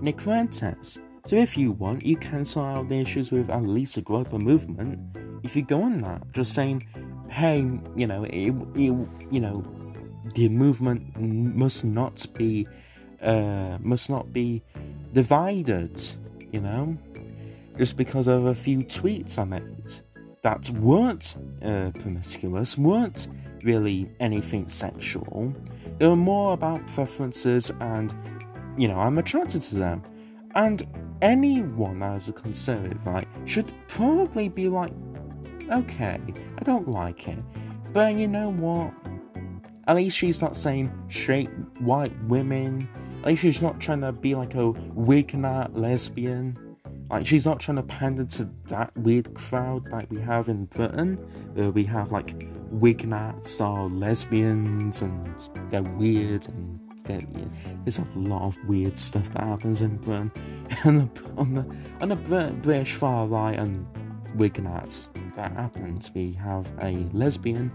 Nick 0.00 0.20
Fuentes. 0.20 0.98
So 1.26 1.36
if 1.36 1.56
you 1.56 1.70
want, 1.70 2.04
you 2.04 2.16
can 2.16 2.44
sort 2.44 2.76
out 2.76 2.88
the 2.88 2.98
issues 2.98 3.30
with 3.30 3.50
at 3.50 3.62
least 3.62 3.98
a 3.98 4.02
Groyper 4.02 4.40
movement. 4.40 4.98
If 5.44 5.54
you 5.54 5.62
go 5.62 5.82
on 5.84 5.98
that, 5.98 6.32
just 6.32 6.54
saying, 6.54 6.84
hey, 7.30 7.58
you 7.94 8.06
know, 8.06 8.24
it, 8.24 8.52
it, 8.74 9.08
you 9.30 9.40
know, 9.40 9.62
the 10.34 10.48
movement 10.48 11.16
must 11.18 11.84
not 11.84 12.26
be, 12.34 12.66
uh, 13.22 13.78
must 13.80 14.10
not 14.10 14.32
be 14.32 14.62
divided, 15.12 16.00
you 16.52 16.60
know, 16.60 16.96
just 17.78 17.96
because 17.96 18.26
of 18.26 18.46
a 18.46 18.54
few 18.54 18.78
tweets 18.78 19.38
I 19.38 19.44
made 19.44 19.92
that 20.42 20.70
weren't 20.70 21.36
uh, 21.62 21.90
promiscuous, 21.98 22.78
weren't 22.78 23.28
really 23.64 24.08
anything 24.20 24.68
sexual. 24.68 25.52
They 25.98 26.06
were 26.06 26.16
more 26.16 26.52
about 26.52 26.86
preferences 26.86 27.72
and, 27.80 28.14
you 28.78 28.86
know, 28.86 28.98
I'm 29.00 29.18
attracted 29.18 29.62
to 29.62 29.74
them. 29.74 30.02
And 30.54 30.86
anyone 31.20 32.02
as 32.02 32.28
a 32.28 32.32
conservative, 32.32 33.04
right, 33.06 33.26
should 33.44 33.72
probably 33.88 34.48
be 34.48 34.68
like, 34.68 34.92
okay, 35.70 36.20
I 36.58 36.64
don't 36.64 36.88
like 36.88 37.28
it. 37.28 37.38
But 37.92 38.14
you 38.14 38.28
know 38.28 38.50
what? 38.50 38.92
At 39.86 39.96
least 39.96 40.16
she's 40.16 40.40
not 40.40 40.56
saying 40.56 40.90
straight 41.08 41.48
white 41.80 42.12
women. 42.24 42.88
At 43.20 43.26
least 43.26 43.42
she's 43.42 43.62
not 43.62 43.80
trying 43.80 44.00
to 44.00 44.12
be 44.12 44.34
like 44.34 44.54
a 44.54 44.72
Wignat 44.72 45.76
lesbian. 45.76 46.54
Like 47.08 47.26
she's 47.26 47.46
not 47.46 47.60
trying 47.60 47.76
to 47.76 47.84
pander 47.84 48.24
to 48.24 48.50
that 48.66 48.96
weird 48.96 49.32
crowd 49.34 49.86
like 49.88 50.10
we 50.10 50.20
have 50.20 50.48
in 50.48 50.64
Britain, 50.66 51.14
where 51.54 51.70
we 51.70 51.84
have 51.84 52.10
like 52.10 52.34
Wignats 52.72 53.60
are 53.60 53.88
lesbians 53.88 55.02
and 55.02 55.24
they're 55.70 55.82
weird 55.82 56.48
and 56.48 56.80
they're, 57.04 57.22
there's 57.84 57.98
a 57.98 58.06
lot 58.16 58.42
of 58.42 58.68
weird 58.68 58.98
stuff 58.98 59.30
that 59.30 59.46
happens 59.46 59.82
in 59.82 59.96
Britain. 59.98 60.32
and 60.84 61.08
on 61.36 61.54
the 61.54 61.76
on 62.00 62.08
the 62.08 62.16
British 62.16 62.94
far 62.94 63.26
right 63.28 63.56
and 63.56 63.86
Wignats 64.34 65.10
that 65.36 65.52
happens. 65.52 66.10
We 66.14 66.32
have 66.32 66.70
a 66.82 67.06
lesbian. 67.12 67.70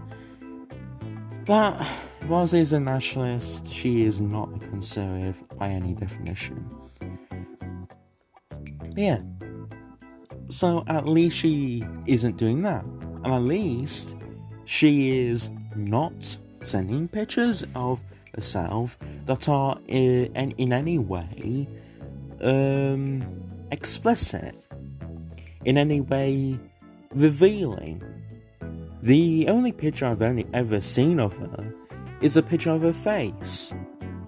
But 1.44 1.86
whilst 2.28 2.54
is 2.54 2.72
a 2.72 2.80
nationalist, 2.80 3.72
she 3.72 4.04
is 4.04 4.20
not 4.20 4.54
a 4.54 4.58
conservative 4.58 5.42
by 5.58 5.68
any 5.68 5.94
definition. 5.94 6.68
But 8.78 8.98
yeah. 8.98 9.22
So 10.48 10.84
at 10.86 11.06
least 11.06 11.36
she 11.36 11.84
isn't 12.06 12.36
doing 12.36 12.62
that. 12.62 12.84
And 13.24 13.32
at 13.32 13.42
least 13.42 14.16
she 14.64 15.18
is 15.18 15.50
not 15.76 16.36
sending 16.62 17.08
pictures 17.08 17.64
of 17.74 18.02
herself 18.34 18.98
that 19.26 19.48
are 19.48 19.78
in, 19.88 20.52
in 20.58 20.72
any 20.72 20.98
way 20.98 21.66
um, 22.42 23.24
explicit, 23.70 24.54
in 25.64 25.78
any 25.78 26.00
way 26.00 26.58
revealing. 27.14 28.02
The 29.02 29.46
only 29.48 29.72
picture 29.72 30.06
I've 30.06 30.22
only 30.22 30.46
ever 30.54 30.80
seen 30.80 31.18
of 31.18 31.36
her 31.36 31.74
is 32.20 32.36
a 32.36 32.42
picture 32.42 32.70
of 32.70 32.82
her 32.82 32.92
face 32.92 33.74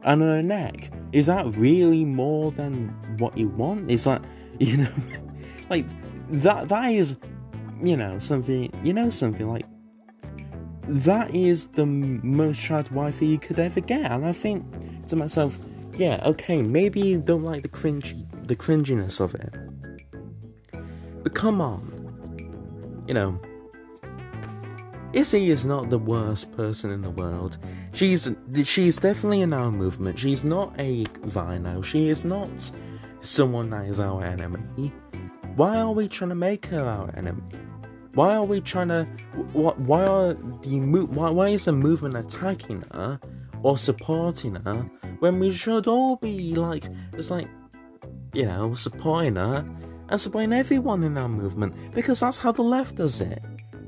and 0.02 0.20
her 0.20 0.42
neck. 0.42 0.90
Is 1.12 1.26
that 1.26 1.46
really 1.56 2.04
more 2.04 2.50
than 2.50 2.88
what 3.18 3.38
you 3.38 3.48
want? 3.48 3.90
Is 3.90 4.04
that 4.04 4.24
you 4.58 4.76
know, 4.76 4.92
like 5.70 5.86
that? 6.28 6.68
That 6.68 6.92
is, 6.92 7.16
you 7.82 7.96
know, 7.96 8.18
something. 8.18 8.70
You 8.84 8.92
know, 8.92 9.10
something 9.10 9.48
like 9.48 9.64
that 10.82 11.34
is 11.34 11.68
the 11.68 11.86
most 11.86 12.60
trad 12.60 12.90
wifey 12.90 13.26
you 13.26 13.38
could 13.38 13.58
ever 13.58 13.80
get. 13.80 14.10
And 14.10 14.26
I 14.26 14.32
think 14.32 14.64
to 15.08 15.16
myself, 15.16 15.58
yeah, 15.96 16.20
okay, 16.24 16.62
maybe 16.62 17.00
you 17.00 17.20
don't 17.20 17.42
like 17.42 17.62
the 17.62 17.68
cringe, 17.68 18.14
the 18.46 18.56
cringiness 18.56 19.20
of 19.20 19.34
it, 19.34 19.54
but 21.24 21.34
come 21.34 21.60
on, 21.60 21.82
you 23.08 23.14
know. 23.14 23.40
Izzy 25.12 25.50
is 25.50 25.64
not 25.64 25.90
the 25.90 25.98
worst 25.98 26.56
person 26.56 26.90
in 26.90 27.00
the 27.00 27.10
world. 27.10 27.58
She's 27.92 28.28
she's 28.64 28.98
definitely 28.98 29.40
in 29.40 29.52
our 29.52 29.70
movement. 29.70 30.18
She's 30.18 30.44
not 30.44 30.74
a 30.78 31.04
Vino. 31.22 31.80
She 31.82 32.08
is 32.08 32.24
not 32.24 32.70
someone 33.20 33.70
that 33.70 33.86
is 33.86 34.00
our 34.00 34.22
enemy. 34.22 34.92
Why 35.56 35.76
are 35.78 35.92
we 35.92 36.08
trying 36.08 36.30
to 36.30 36.34
make 36.34 36.66
her 36.66 36.84
our 36.84 37.12
enemy? 37.16 37.42
Why 38.14 38.34
are 38.34 38.44
we 38.44 38.60
trying 38.60 38.88
to? 38.88 39.04
What? 39.52 39.78
Why 39.80 40.04
are 40.04 40.34
the 40.34 41.06
why, 41.10 41.30
why 41.30 41.48
is 41.48 41.64
the 41.64 41.72
movement 41.72 42.16
attacking 42.16 42.84
her 42.92 43.18
or 43.62 43.78
supporting 43.78 44.56
her 44.56 44.82
when 45.20 45.38
we 45.38 45.50
should 45.50 45.86
all 45.86 46.16
be 46.16 46.54
like, 46.54 46.84
it's 47.12 47.30
like, 47.30 47.48
you 48.34 48.46
know, 48.46 48.74
supporting 48.74 49.36
her 49.36 49.64
and 50.08 50.20
supporting 50.20 50.52
everyone 50.52 51.02
in 51.04 51.16
our 51.16 51.28
movement 51.28 51.74
because 51.92 52.20
that's 52.20 52.38
how 52.38 52.52
the 52.52 52.62
left 52.62 52.96
does 52.96 53.20
it. 53.20 53.44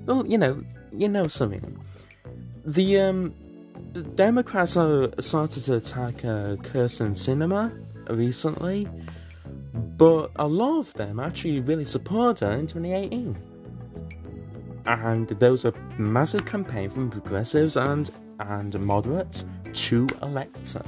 Well, 0.06 0.26
you 0.26 0.38
know, 0.38 0.62
you 0.92 1.08
know 1.08 1.28
something. 1.28 1.78
The 2.64 3.00
um, 3.00 3.34
Democrats 4.14 4.76
are 4.76 5.10
started 5.20 5.62
to 5.64 5.76
attack 5.76 6.24
uh, 6.24 6.56
Kyrsten 6.56 7.12
Sinema 7.12 7.72
recently, 8.08 8.88
but 9.96 10.30
a 10.36 10.46
lot 10.46 10.78
of 10.78 10.94
them 10.94 11.20
actually 11.20 11.60
really 11.60 11.84
support 11.84 12.40
her 12.40 12.52
in 12.52 12.66
2018 12.66 13.36
and 14.86 15.28
there 15.28 15.50
was 15.50 15.64
a 15.64 15.72
massive 15.98 16.44
campaign 16.46 16.88
from 16.88 17.10
progressives 17.10 17.76
and 17.76 18.10
and 18.40 18.78
moderates 18.80 19.44
to 19.72 20.06
elect 20.22 20.72
her. 20.74 20.84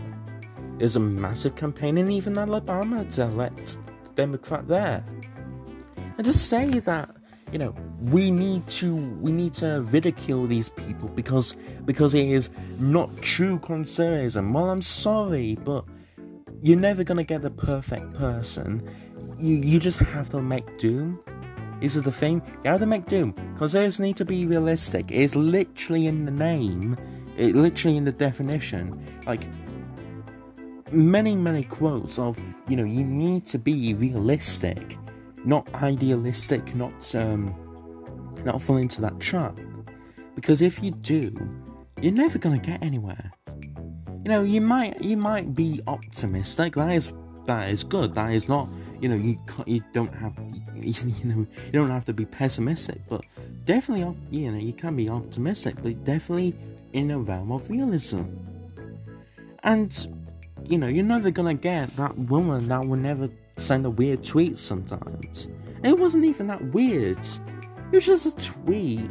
There's 0.78 0.97
a 0.97 1.00
massive 1.00 1.56
campaign 1.56 1.99
in 1.99 2.11
even 2.11 2.38
Alabama 2.38 3.04
to 3.04 3.23
elect 3.23 3.78
Democrat 4.14 4.68
there. 4.68 5.04
And 6.18 6.26
to 6.26 6.32
say 6.32 6.80
that, 6.80 7.16
you 7.52 7.58
know, 7.58 7.75
we 8.02 8.30
need 8.30 8.66
to 8.68 8.94
we 9.20 9.32
need 9.32 9.54
to 9.54 9.80
ridicule 9.90 10.46
these 10.46 10.68
people 10.68 11.08
because 11.08 11.56
because 11.87 12.12
it 12.12 12.28
is 12.28 12.50
not 12.78 13.22
true 13.22 13.58
conservatism. 13.60 14.52
Well, 14.52 14.68
I'm 14.68 14.82
sorry, 14.82 15.56
but 15.64 15.84
you're 16.60 16.78
never 16.78 17.04
gonna 17.04 17.25
get 17.25 17.40
the 17.40 17.50
perfect 17.50 18.12
person. 18.14 18.87
You 19.38 19.56
you 19.56 19.78
just 19.78 20.00
have 20.00 20.28
to 20.30 20.42
make 20.42 20.78
do 20.78 21.18
this 21.80 21.94
is 21.94 22.02
the 22.02 22.12
thing, 22.12 22.42
you 22.64 22.70
have 22.70 22.80
to 22.80 22.87
make 22.87 23.06
do. 23.06 23.32
Conservatives 23.56 24.00
need 24.00 24.16
to 24.16 24.25
be 24.25 24.46
realistic. 24.46 25.10
It's 25.10 25.37
literally 25.37 26.06
in 26.08 26.25
the 26.25 26.30
name, 26.32 26.96
it 27.37 27.54
literally 27.54 27.96
in 27.96 28.04
the 28.04 28.12
definition. 28.12 29.00
Like 29.26 29.46
many, 30.90 31.37
many 31.37 31.62
quotes 31.62 32.18
of, 32.18 32.37
you 32.66 32.76
know, 32.76 32.84
you 32.84 33.04
need 33.04 33.46
to 33.46 33.58
be 33.58 33.94
realistic, 33.94 34.98
not 35.45 35.73
idealistic, 35.75 36.74
not 36.74 37.14
um 37.14 37.55
not 38.44 38.62
fall 38.62 38.77
into 38.77 39.01
that 39.01 39.18
trap. 39.20 39.59
Because 40.35 40.62
if 40.62 40.83
you 40.83 40.92
do, 40.92 41.33
you're 42.01 42.12
never 42.12 42.38
gonna 42.38 42.59
get 42.59 42.83
anywhere. 42.83 43.31
You 44.24 44.31
know, 44.31 44.42
you 44.42 44.61
might 44.61 45.01
you 45.03 45.16
might 45.16 45.55
be 45.55 45.81
optimistic, 45.87 46.74
that 46.74 46.92
is 46.92 47.12
that 47.46 47.70
is 47.70 47.83
good. 47.83 48.14
That 48.14 48.33
is 48.33 48.48
not 48.48 48.68
you 49.01 49.09
know 49.09 49.16
you 49.16 49.37
you 49.66 49.83
don't 49.92 50.14
have 50.14 50.35
you, 50.74 50.92
you 51.22 51.24
know 51.24 51.46
you 51.66 51.72
don't 51.72 51.90
have 51.90 52.05
to 52.07 52.12
be 52.12 52.24
pessimistic, 52.24 53.01
but 53.09 53.24
definitely 53.64 54.14
you 54.31 54.53
know 54.53 54.59
you 54.59 54.72
can 54.72 54.94
be 54.94 55.09
optimistic, 55.09 55.77
but 55.83 56.05
definitely 56.05 56.55
in 56.92 57.11
a 57.11 57.18
realm 57.18 57.51
of 57.53 57.68
realism. 57.68 58.22
And 59.64 59.90
you 60.68 60.79
know 60.79 60.87
you're 60.87 61.05
never 61.05 61.31
gonna 61.31 61.55
get 61.55 61.88
that 61.96 62.16
woman 62.16 62.68
that 62.68 62.87
will 62.87 62.96
never 62.96 63.29
send 63.59 63.87
a 63.87 63.90
weird 63.90 64.23
tweet 64.23 64.59
sometimes. 64.59 65.49
it 65.83 65.99
wasn't 65.99 66.25
even 66.25 66.47
that 66.49 66.62
weird. 66.73 67.18
It 67.18 67.97
was 67.97 68.07
just 68.07 68.27
a 68.27 68.53
tweet 68.53 69.11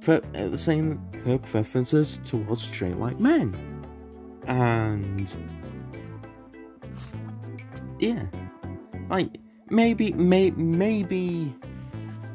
for, 0.00 0.20
uh, 0.34 0.56
saying 0.56 1.00
her 1.24 1.38
preferences 1.38 2.20
towards 2.24 2.62
straight 2.62 2.96
white 2.96 3.20
men. 3.20 3.54
And 4.46 5.36
yeah, 7.98 8.24
like 9.08 9.38
maybe, 9.70 10.12
may, 10.12 10.50
maybe 10.50 11.54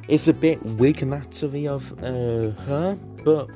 it's 0.08 0.28
a 0.28 0.34
bit 0.34 0.63
weak 0.65 1.04
naturally 1.04 1.67
of 1.67 1.93
uh, 2.04 2.52
her, 2.65 2.98
but 3.24 3.50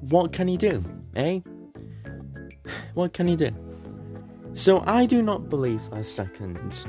what 0.00 0.32
can 0.32 0.48
he 0.48 0.56
do, 0.56 0.82
eh? 1.14 1.40
What 2.94 3.12
can 3.12 3.28
he 3.28 3.36
do? 3.36 3.50
So 4.56 4.82
I 4.86 5.04
do 5.04 5.20
not 5.20 5.50
believe 5.50 5.82
for 5.82 5.98
a 5.98 6.04
second 6.04 6.86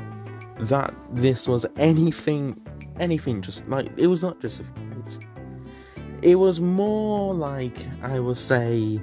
that 0.61 0.93
this 1.11 1.49
was 1.49 1.65
anything, 1.77 2.59
anything 2.97 3.41
just 3.41 3.67
like 3.67 3.91
it 3.97 4.07
was 4.07 4.23
not 4.23 4.39
justified. 4.39 4.73
It 6.21 6.35
was 6.35 6.61
more 6.61 7.33
like 7.35 7.77
I 8.01 8.21
would 8.21 8.37
say 8.37 9.01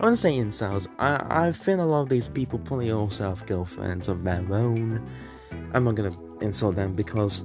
I 0.00 0.06
wouldn't 0.06 0.18
say 0.18 0.32
incels. 0.32 0.88
I, 0.98 1.46
I 1.46 1.52
feel 1.52 1.80
a 1.80 1.86
lot 1.86 2.02
of 2.02 2.08
these 2.08 2.26
people 2.26 2.58
probably 2.58 2.90
also 2.90 3.28
have 3.28 3.46
girlfriends 3.46 4.08
of 4.08 4.24
their 4.24 4.44
own. 4.52 5.08
I'm 5.72 5.84
not 5.84 5.94
gonna 5.94 6.16
insult 6.40 6.74
them 6.74 6.94
because, 6.94 7.44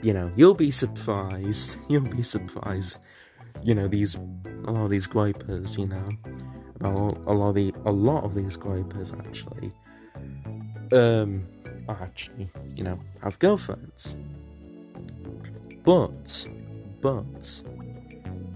you 0.00 0.14
know, 0.14 0.30
you'll 0.36 0.54
be 0.54 0.70
surprised. 0.70 1.76
You'll 1.90 2.08
be 2.08 2.22
surprised. 2.22 2.96
You 3.62 3.74
know, 3.74 3.86
these, 3.86 4.14
a 4.64 4.70
lot 4.70 4.84
of 4.84 4.90
these 4.90 5.06
Groypers, 5.06 5.78
you 5.78 5.86
know, 5.86 6.08
about 6.86 7.16
a 7.26 7.32
lot 7.32 7.48
of 7.50 7.54
the, 7.54 7.74
a 7.84 7.92
lot 7.92 8.24
of 8.24 8.34
these 8.34 8.56
Groypers 8.56 9.16
actually, 9.18 9.72
um, 10.92 11.46
actually, 11.88 12.48
you 12.74 12.84
know, 12.84 12.98
have 13.22 13.38
girlfriends. 13.38 14.16
But, 15.84 16.48
but, 17.00 17.62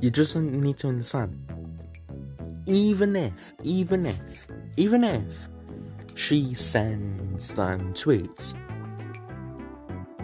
you 0.01 0.11
just 0.11 0.35
need 0.37 0.79
to 0.79 0.89
understand 0.89 1.51
even 2.67 3.17
if, 3.17 3.53
even 3.63 4.07
if, 4.07 4.47
even 4.77 5.05
if 5.05 5.49
she 6.15 6.55
sends 6.55 7.55
them 7.55 7.93
tweets, 7.95 8.55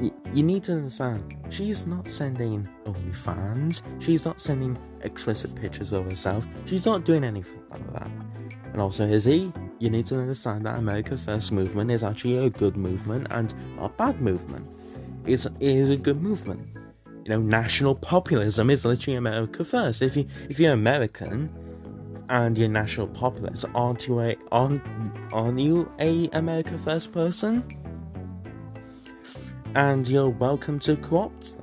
y- 0.01 0.13
you 0.33 0.43
need 0.43 0.63
to 0.65 0.73
understand 0.73 1.37
she's 1.51 1.87
not 1.87 2.09
sending 2.09 2.67
OnlyFans, 2.85 3.83
she's 4.01 4.25
not 4.25 4.41
sending 4.41 4.79
explicit 5.03 5.55
pictures 5.55 5.93
of 5.93 6.05
herself, 6.05 6.45
she's 6.67 6.87
not 6.87 7.05
doing 7.05 7.25
anything 7.25 7.61
like 7.71 7.86
that. 7.99 8.11
And 8.73 8.81
also, 8.81 9.09
Izzy? 9.09 9.53
you 9.79 9.91
need 9.91 10.07
to 10.07 10.17
understand 10.17 10.65
that 10.65 10.77
America 10.77 11.17
First 11.17 11.53
movement 11.53 11.91
is 11.91 12.03
actually 12.03 12.39
a 12.39 12.51
good 12.51 12.77
movement 12.77 13.27
and 13.31 13.53
not 13.77 13.91
a 13.91 13.95
bad 13.95 14.21
movement. 14.21 14.71
It's, 15.27 15.45
it 15.45 15.61
is 15.61 15.91
a 15.91 15.97
good 15.97 16.23
movement. 16.23 16.67
You 17.25 17.31
know, 17.31 17.41
national 17.41 17.95
populism 17.97 18.71
is 18.71 18.85
literally 18.85 19.17
America 19.17 19.65
First. 19.65 20.01
If 20.01 20.17
you 20.17 20.27
if 20.49 20.61
you're 20.61 20.73
American, 20.73 21.51
and 22.29 22.57
your 22.57 22.69
national 22.69 23.09
populace, 23.09 23.65
aren't 23.75 24.07
you 24.07 24.21
a 24.21 24.37
aren't, 24.53 24.83
aren't 25.33 25.59
you 25.59 25.91
a 25.99 26.29
America 26.33 26.79
First 26.79 27.13
person? 27.13 27.65
And 29.75 30.07
you're 30.09 30.31
welcome 30.31 30.79
to 30.81 30.97
co-opt 30.97 31.57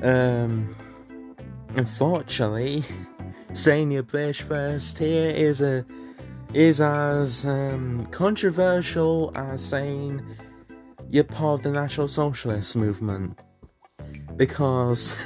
that. 0.00 0.42
Um, 0.42 0.74
unfortunately, 1.76 2.84
saying 3.54 3.90
you're 3.90 4.02
first. 4.42 4.98
Here 4.98 5.28
is 5.28 5.60
a 5.60 5.84
is 6.52 6.80
as 6.80 7.46
um, 7.46 8.06
controversial 8.10 9.32
as 9.36 9.64
saying 9.64 10.20
you're 11.08 11.24
part 11.24 11.60
of 11.60 11.62
the 11.62 11.70
National 11.70 12.08
Socialist 12.08 12.76
movement. 12.76 13.38
Because 14.36 15.16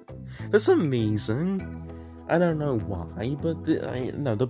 for 0.50 0.58
some 0.58 0.90
reason 0.90 1.90
I 2.30 2.38
don't 2.38 2.58
know 2.58 2.78
why, 2.78 3.36
but 3.42 3.64
the, 3.64 3.90
I, 3.90 4.12
no, 4.14 4.36
the 4.36 4.46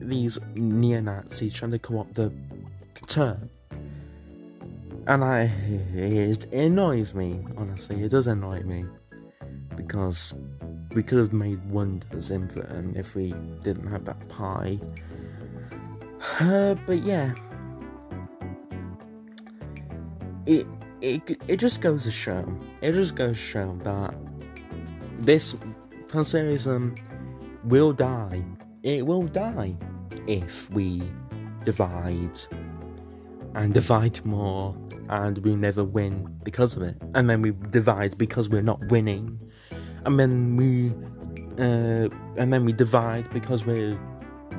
these 0.00 0.40
neo 0.56 0.98
Nazis 0.98 1.54
trying 1.54 1.70
to 1.70 1.78
co-opt 1.78 2.14
the 2.14 2.32
term, 3.06 3.48
and 5.06 5.22
I 5.22 5.42
it 5.94 6.52
annoys 6.52 7.14
me. 7.14 7.46
Honestly, 7.56 8.02
it 8.02 8.08
does 8.08 8.26
annoy 8.26 8.62
me. 8.64 8.86
Because 9.76 10.34
we 10.94 11.02
could 11.02 11.18
have 11.18 11.32
made 11.32 11.62
wonders 11.70 12.30
in 12.30 12.46
Britain 12.46 12.94
if 12.96 13.14
we 13.14 13.32
didn't 13.62 13.90
have 13.90 14.04
that 14.04 14.28
pie. 14.28 14.78
Uh, 16.40 16.74
but 16.86 17.02
yeah, 17.02 17.34
it 20.46 20.66
it 21.00 21.22
it 21.48 21.56
just 21.56 21.80
goes 21.80 22.04
to 22.04 22.10
show. 22.10 22.44
It 22.80 22.92
just 22.92 23.16
goes 23.16 23.36
to 23.36 23.42
show 23.42 23.78
that 23.82 24.14
this 25.18 25.56
conservatism 26.08 26.94
will 27.64 27.92
die. 27.92 28.42
It 28.82 29.06
will 29.06 29.26
die 29.26 29.74
if 30.26 30.70
we 30.72 31.02
divide 31.64 32.38
and 33.54 33.74
divide 33.74 34.24
more 34.24 34.76
and 35.08 35.38
we 35.38 35.54
never 35.54 35.84
win 35.84 36.38
because 36.44 36.76
of 36.76 36.82
it. 36.82 36.96
And 37.14 37.28
then 37.28 37.42
we 37.42 37.52
divide 37.70 38.16
because 38.18 38.48
we're 38.48 38.62
not 38.62 38.82
winning. 38.88 39.40
And 40.04 40.18
then 40.18 40.56
we 40.56 40.92
uh, 41.58 42.08
and 42.36 42.52
then 42.52 42.64
we 42.64 42.72
divide 42.72 43.30
because 43.30 43.66
we're 43.66 43.98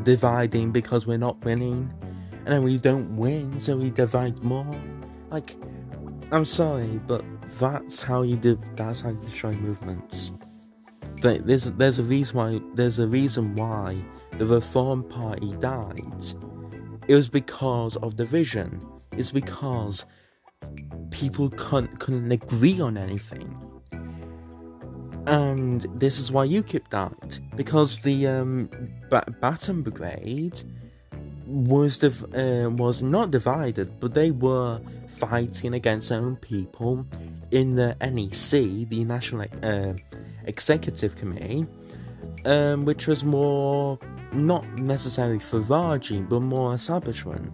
dividing 0.03 0.71
because 0.71 1.05
we're 1.05 1.17
not 1.17 1.43
winning. 1.43 1.91
And 2.45 2.47
then 2.47 2.63
we 2.63 2.77
don't 2.77 3.15
win, 3.15 3.59
so 3.59 3.77
we 3.77 3.89
divide 3.89 4.43
more. 4.43 4.75
Like 5.29 5.55
I'm 6.31 6.45
sorry, 6.45 6.99
but 7.07 7.23
that's 7.59 8.01
how 8.01 8.23
you 8.23 8.35
do 8.35 8.57
that's 8.75 9.01
how 9.01 9.09
you 9.09 9.19
destroy 9.19 9.53
movements. 9.53 10.31
There's 11.21 11.65
there's 11.65 11.99
a 11.99 12.03
reason 12.03 12.37
why 12.37 12.59
there's 12.75 12.99
a 12.99 13.07
reason 13.07 13.55
why 13.55 13.99
the 14.37 14.45
Reform 14.45 15.03
Party 15.03 15.53
died. 15.59 16.25
It 17.07 17.15
was 17.15 17.27
because 17.27 17.97
of 17.97 18.15
division. 18.15 18.79
It's 19.11 19.31
because 19.31 20.05
people 21.11 21.49
couldn't, 21.49 21.99
couldn't 21.99 22.31
agree 22.31 22.79
on 22.79 22.97
anything. 22.97 23.55
And 25.25 25.81
this 25.95 26.19
is 26.19 26.31
why 26.31 26.47
UKIP 26.47 26.89
died. 26.89 27.37
Because 27.55 27.99
the 27.99 28.27
um, 28.27 28.69
Batten 29.39 29.81
Brigade 29.81 30.61
was 31.45 31.97
div- 31.99 32.23
uh, 32.35 32.69
was 32.69 33.01
not 33.01 33.31
divided, 33.31 33.99
but 33.99 34.13
they 34.13 34.31
were 34.31 34.79
fighting 35.17 35.73
against 35.73 36.09
their 36.09 36.19
own 36.19 36.35
people 36.37 37.05
in 37.51 37.75
the 37.75 37.95
NEC, 38.01 38.89
the 38.89 39.03
National 39.03 39.45
uh, 39.61 39.93
Executive 40.45 41.15
Committee, 41.15 41.65
um, 42.45 42.85
which 42.85 43.07
was 43.07 43.23
more 43.23 43.99
not 44.33 44.67
necessarily 44.77 45.39
foraging, 45.39 46.25
but 46.25 46.41
more 46.41 46.73
establishment. 46.73 47.53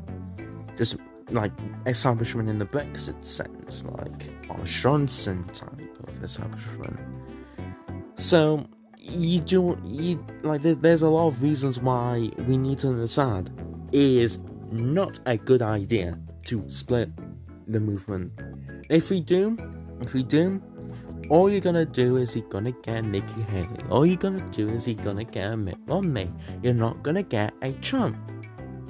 Just 0.78 0.98
like 1.32 1.52
establishment 1.86 2.50
in 2.50 2.58
the 2.58 2.66
Brexit 2.66 3.24
sense, 3.24 3.84
like 3.86 4.48
Boris 4.48 4.82
Johnson 4.82 5.44
type 5.50 6.08
of 6.08 6.24
establishment. 6.24 6.98
So 8.20 8.68
you 8.98 9.40
do 9.40 9.80
you 9.86 10.24
like 10.44 10.62
there's 10.62 11.04
a 11.04 11.10
lot 11.10 11.28
of 11.28 11.42
reasons 11.42 11.80
why 11.80 12.30
we 12.48 12.58
need 12.58 12.78
to 12.80 12.90
understand 12.90 13.50
it 13.94 14.02
is 14.02 14.40
not 14.72 15.20
a 15.26 15.38
good 15.38 15.62
idea 15.62 16.20
to 16.46 16.64
split 16.68 17.10
the 17.68 17.80
movement. 17.80 18.34
If 18.90 19.10
we 19.10 19.22
do, 19.22 19.58
if 20.02 20.14
we 20.14 20.24
do, 20.24 20.62
all 21.30 21.50
you're 21.50 21.62
gonna 21.62 21.86
do 21.86 22.18
is 22.18 22.36
you're 22.36 22.50
gonna 22.50 22.74
get 22.84 23.06
Nikki 23.06 23.42
Haley. 23.42 23.84
All 23.90 24.06
you're 24.06 24.18
gonna 24.18 24.48
do 24.50 24.68
is 24.68 24.86
you're 24.86 25.04
gonna 25.04 25.24
get 25.24 25.54
a 25.54 25.58
Mitt 25.58 25.78
Romney. 25.88 26.28
You're 26.62 26.74
not 26.74 27.02
gonna 27.04 27.24
get 27.24 27.54
a 27.62 27.72
Trump. 27.74 28.18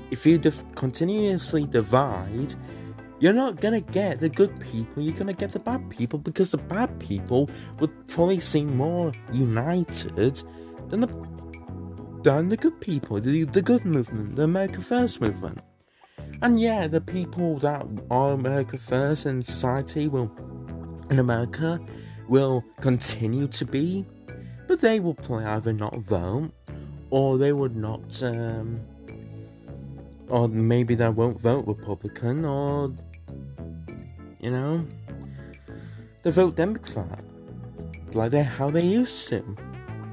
If 0.10 0.26
you 0.26 0.40
dif- 0.40 0.64
continuously 0.74 1.66
divide, 1.66 2.56
you're 3.20 3.34
not 3.34 3.60
gonna 3.60 3.82
get 3.82 4.20
the 4.20 4.30
good 4.30 4.58
people. 4.60 5.04
You're 5.04 5.16
gonna 5.16 5.34
get 5.34 5.52
the 5.52 5.60
bad 5.60 5.90
people 5.90 6.20
because 6.20 6.52
the 6.52 6.58
bad 6.58 7.00
people 7.00 7.50
would 7.80 8.08
probably 8.08 8.40
seem 8.40 8.78
more 8.78 9.12
united 9.32 10.42
than 10.90 11.02
the 11.02 11.30
than 12.24 12.50
the 12.50 12.58
good 12.58 12.80
people, 12.82 13.20
the, 13.20 13.44
the 13.46 13.62
good 13.62 13.86
movement, 13.86 14.36
the 14.36 14.44
America 14.44 14.82
First 14.82 15.22
movement. 15.22 15.60
And 16.42 16.60
yeah, 16.60 16.88
the 16.88 17.02
people 17.02 17.60
that 17.60 17.86
are 18.10 18.32
America 18.32 18.78
First 18.78 19.26
in 19.26 19.42
society 19.42 20.08
will, 20.08 20.32
in 21.10 21.20
America, 21.20 21.80
will 22.28 22.64
continue 22.82 23.48
to 23.48 23.66
be, 23.66 24.06
but 24.68 24.80
they 24.80 25.00
will 25.00 25.14
probably 25.14 25.46
either 25.46 25.74
not 25.74 25.98
vote, 26.00 26.52
or 27.10 27.38
they 27.38 27.54
would 27.54 27.76
not, 27.76 28.22
um, 28.24 28.76
or 30.28 30.48
maybe 30.48 30.96
they 30.96 31.10
won't 31.10 31.40
vote 31.40 31.66
Republican, 31.68 32.46
or, 32.46 32.94
you 34.40 34.52
know, 34.52 34.86
they 36.24 36.32
vote 36.32 36.56
Democrat, 36.56 37.24
like 38.14 38.32
they're 38.32 38.44
how 38.44 38.70
they 38.70 38.86
used 38.86 39.28
to. 39.30 39.44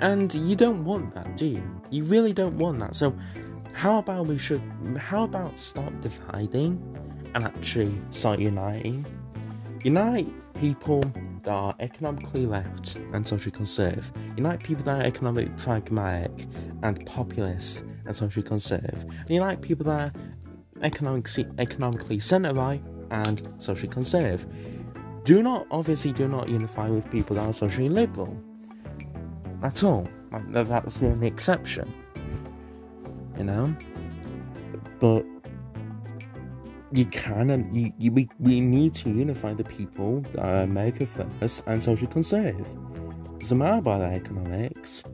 And 0.00 0.32
you 0.34 0.56
don't 0.56 0.84
want 0.84 1.14
that, 1.14 1.36
do 1.36 1.46
you? 1.46 1.62
You 1.90 2.04
really 2.04 2.32
don't 2.32 2.58
want 2.58 2.80
that. 2.80 2.94
So, 2.94 3.16
how 3.72 3.98
about 3.98 4.26
we 4.26 4.38
should? 4.38 4.60
How 4.98 5.24
about 5.24 5.58
stop 5.58 5.92
dividing 6.00 6.82
and 7.34 7.44
actually 7.44 7.92
start 8.10 8.40
uniting? 8.40 9.06
Unite 9.84 10.28
people 10.54 11.00
that 11.44 11.52
are 11.52 11.74
economically 11.80 12.46
left 12.46 12.96
and 13.12 13.26
socially 13.26 13.52
conservative. 13.52 14.12
Unite 14.36 14.62
people 14.62 14.84
that 14.84 15.00
are 15.00 15.06
economically 15.06 15.52
pragmatic 15.56 16.46
and 16.82 17.06
populist 17.06 17.84
and 18.04 18.14
socially 18.14 18.46
conservative. 18.46 19.04
And 19.04 19.30
unite 19.30 19.62
people 19.62 19.84
that 19.86 20.10
are 20.10 20.22
economically, 20.82 21.46
economically 21.58 22.18
centre 22.18 22.52
right 22.52 22.82
and 23.10 23.42
socially 23.58 23.88
conservative. 23.88 24.46
Do 25.24 25.42
not, 25.42 25.66
obviously, 25.70 26.12
do 26.12 26.28
not 26.28 26.48
unify 26.48 26.88
with 26.88 27.10
people 27.10 27.36
that 27.36 27.46
are 27.46 27.52
socially 27.52 27.88
liberal. 27.88 28.36
At 29.62 29.82
all. 29.82 30.08
That's 30.50 31.00
the 31.00 31.08
only 31.08 31.26
exception. 31.26 31.92
You 33.36 33.44
know? 33.44 33.76
But 35.00 35.24
you 36.92 37.04
can 37.06 37.50
and 37.50 37.76
you, 37.76 37.92
you, 37.98 38.12
we, 38.12 38.28
we 38.38 38.60
need 38.60 38.94
to 38.94 39.10
unify 39.10 39.52
the 39.52 39.64
people 39.64 40.20
that 40.32 40.38
are 40.38 40.62
America 40.62 41.04
first 41.04 41.64
and 41.66 41.82
socially 41.82 42.10
conservative. 42.10 42.66
It 43.34 43.40
doesn't 43.40 43.58
matter 43.58 43.78
about 43.78 43.98
the 43.98 44.06
economics. 44.06 45.04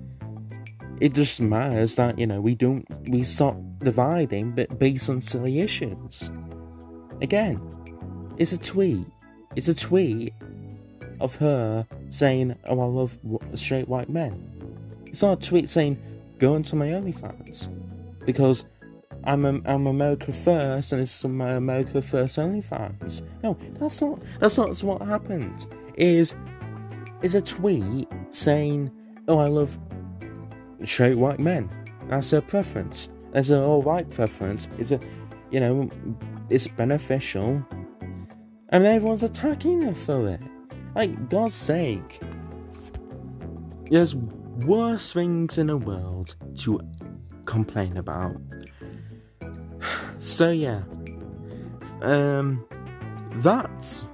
It 1.00 1.14
just 1.14 1.40
matters 1.40 1.96
that, 1.96 2.18
you 2.18 2.26
know, 2.26 2.40
we 2.40 2.54
don't 2.54 2.86
we 3.08 3.24
stop 3.24 3.56
dividing 3.80 4.52
but 4.52 4.78
based 4.78 5.08
on 5.10 5.20
silly 5.20 5.60
issues. 5.60 6.30
Again, 7.20 7.60
it's 8.38 8.52
a 8.52 8.58
tweet. 8.58 9.06
It's 9.56 9.68
a 9.68 9.74
tweet 9.74 10.34
of 11.20 11.36
her 11.36 11.86
saying, 12.10 12.56
Oh, 12.64 12.80
I 12.80 12.84
love 12.86 13.18
straight 13.54 13.88
white 13.88 14.08
men. 14.08 14.50
It's 15.06 15.22
not 15.22 15.44
a 15.44 15.48
tweet 15.48 15.68
saying, 15.68 15.98
Go 16.38 16.56
into 16.56 16.76
my 16.76 16.88
OnlyFans. 16.88 17.68
Because 18.24 18.66
I'm 19.24 19.44
a, 19.44 19.60
I'm 19.64 19.86
America 19.86 20.32
first, 20.32 20.92
and 20.92 21.00
it's 21.00 21.24
my 21.24 21.52
America 21.52 22.02
first 22.02 22.38
OnlyFans. 22.38 23.22
No, 23.42 23.56
that's 23.78 24.02
not 24.02 24.22
that's 24.40 24.58
not 24.58 24.82
what 24.82 25.02
happened. 25.02 25.66
Is 25.96 26.34
is 27.22 27.34
a 27.36 27.40
tweet 27.40 28.08
saying, 28.30 28.90
"Oh, 29.28 29.38
I 29.38 29.46
love 29.46 29.78
straight 30.84 31.16
white 31.16 31.38
men." 31.38 31.68
That's 32.08 32.30
her 32.32 32.40
preference. 32.40 33.10
That's 33.32 33.50
an 33.50 33.62
all 33.62 33.80
white 33.80 34.08
preference. 34.10 34.68
Is 34.78 34.90
a, 34.90 35.00
you 35.50 35.60
know, 35.60 35.88
it's 36.50 36.66
beneficial, 36.66 37.64
and 38.72 38.86
everyone's 38.86 39.22
attacking 39.22 39.82
her 39.82 39.94
for 39.94 40.28
it. 40.28 40.42
Like 40.94 41.28
God's 41.28 41.54
sake, 41.54 42.20
there's 43.90 44.14
worse 44.14 45.12
things 45.12 45.58
in 45.58 45.68
the 45.68 45.76
world 45.76 46.34
to 46.56 46.80
complain 47.44 47.96
about. 47.96 48.36
So 50.20 50.52
yeah, 50.52 50.82
um, 52.00 52.64
that's 53.42 54.06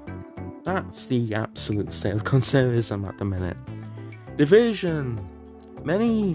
that's 0.65 1.07
the 1.09 1.35
absolute 1.35 1.93
state 1.93 2.15
of 2.15 2.25
conservatism 2.35 3.05
at 3.05 3.19
the 3.19 3.27
minute. 3.27 3.59
Division, 4.39 5.23
many 5.85 6.35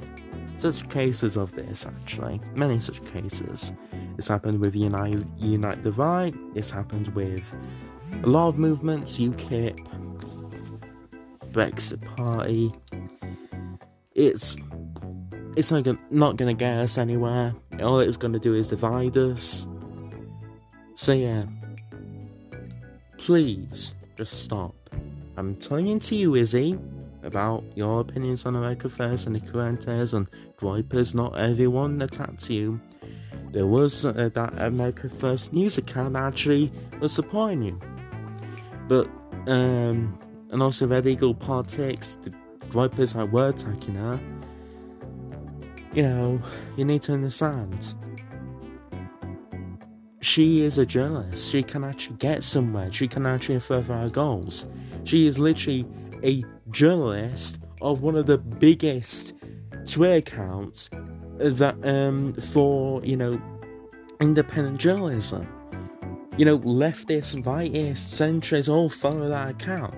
such 0.59 0.87
cases 0.91 1.37
of 1.37 1.53
this 1.53 1.87
actually, 1.87 2.39
many 2.53 2.79
such 2.79 3.03
cases. 3.05 3.73
It's 4.19 4.27
happened 4.27 4.59
with 4.59 4.75
Unite 4.75 5.23
Unite 5.39 5.81
Divide. 5.81 6.35
It's 6.53 6.69
happened 6.69 7.07
with 7.15 7.51
a 8.23 8.27
lot 8.27 8.49
of 8.49 8.57
movements. 8.57 9.17
UKIP, 9.17 9.77
Brexit 11.51 12.03
Party. 12.15 12.71
It's 14.13 14.55
it's 15.55 15.71
not 15.71 15.83
gonna, 15.83 15.99
not 16.09 16.37
gonna 16.37 16.53
get 16.53 16.77
us 16.79 16.97
anywhere. 16.97 17.53
All 17.81 17.99
it's 17.99 18.17
gonna 18.17 18.39
do 18.39 18.53
is 18.53 18.69
divide 18.69 19.17
us. 19.17 19.67
So 20.95 21.13
yeah, 21.13 21.43
please 23.17 23.95
just 24.17 24.43
stop. 24.43 24.75
I'm 25.37 25.55
talking 25.55 25.99
to 25.99 26.15
you, 26.15 26.35
Izzy, 26.35 26.77
about 27.23 27.63
your 27.75 28.01
opinions 28.01 28.45
on 28.45 28.55
America 28.55 28.89
First 28.89 29.25
and 29.27 29.35
the 29.35 29.39
Fuentes 29.39 30.13
and 30.13 30.27
Groypers. 30.57 31.15
Not 31.15 31.37
everyone 31.37 32.01
attacks 32.01 32.49
you. 32.49 32.79
There 33.51 33.67
was 33.67 34.05
uh, 34.05 34.29
that 34.33 34.61
America 34.61 35.09
First 35.09 35.53
news 35.53 35.77
account 35.77 36.15
actually 36.15 36.71
was 36.99 37.13
supporting 37.13 37.63
you, 37.63 37.79
but 38.93 39.51
um, 39.51 40.17
and 40.51 40.61
also 40.61 40.87
Red 40.87 41.07
Eagle 41.07 41.33
Politics. 41.33 42.17
The 42.21 42.31
Groypers 42.69 43.13
that 43.13 43.31
were 43.31 43.49
attacking 43.49 43.95
her 43.95 44.19
you 45.93 46.03
know, 46.03 46.41
you 46.75 46.85
need 46.85 47.01
to 47.03 47.13
understand. 47.13 47.93
she 50.21 50.63
is 50.63 50.77
a 50.77 50.85
journalist. 50.85 51.51
She 51.51 51.61
can 51.61 51.83
actually 51.83 52.15
get 52.15 52.43
somewhere. 52.43 52.91
She 52.91 53.07
can 53.07 53.25
actually 53.25 53.59
further 53.59 53.93
her 53.93 54.09
goals. 54.09 54.65
She 55.03 55.27
is 55.27 55.37
literally 55.37 55.85
a 56.23 56.43
journalist 56.69 57.67
of 57.81 58.01
one 58.01 58.15
of 58.15 58.25
the 58.25 58.37
biggest 58.37 59.33
Twitter 59.85 60.15
accounts 60.15 60.89
that 61.37 61.75
um 61.83 62.33
for 62.33 63.03
you 63.03 63.17
know 63.17 63.39
independent 64.21 64.79
journalism. 64.79 65.45
You 66.37 66.45
know, 66.45 66.59
leftists, 66.59 67.41
rightists, 67.43 68.19
centrists 68.19 68.73
all 68.73 68.89
follow 68.89 69.29
that 69.29 69.51
account. 69.51 69.93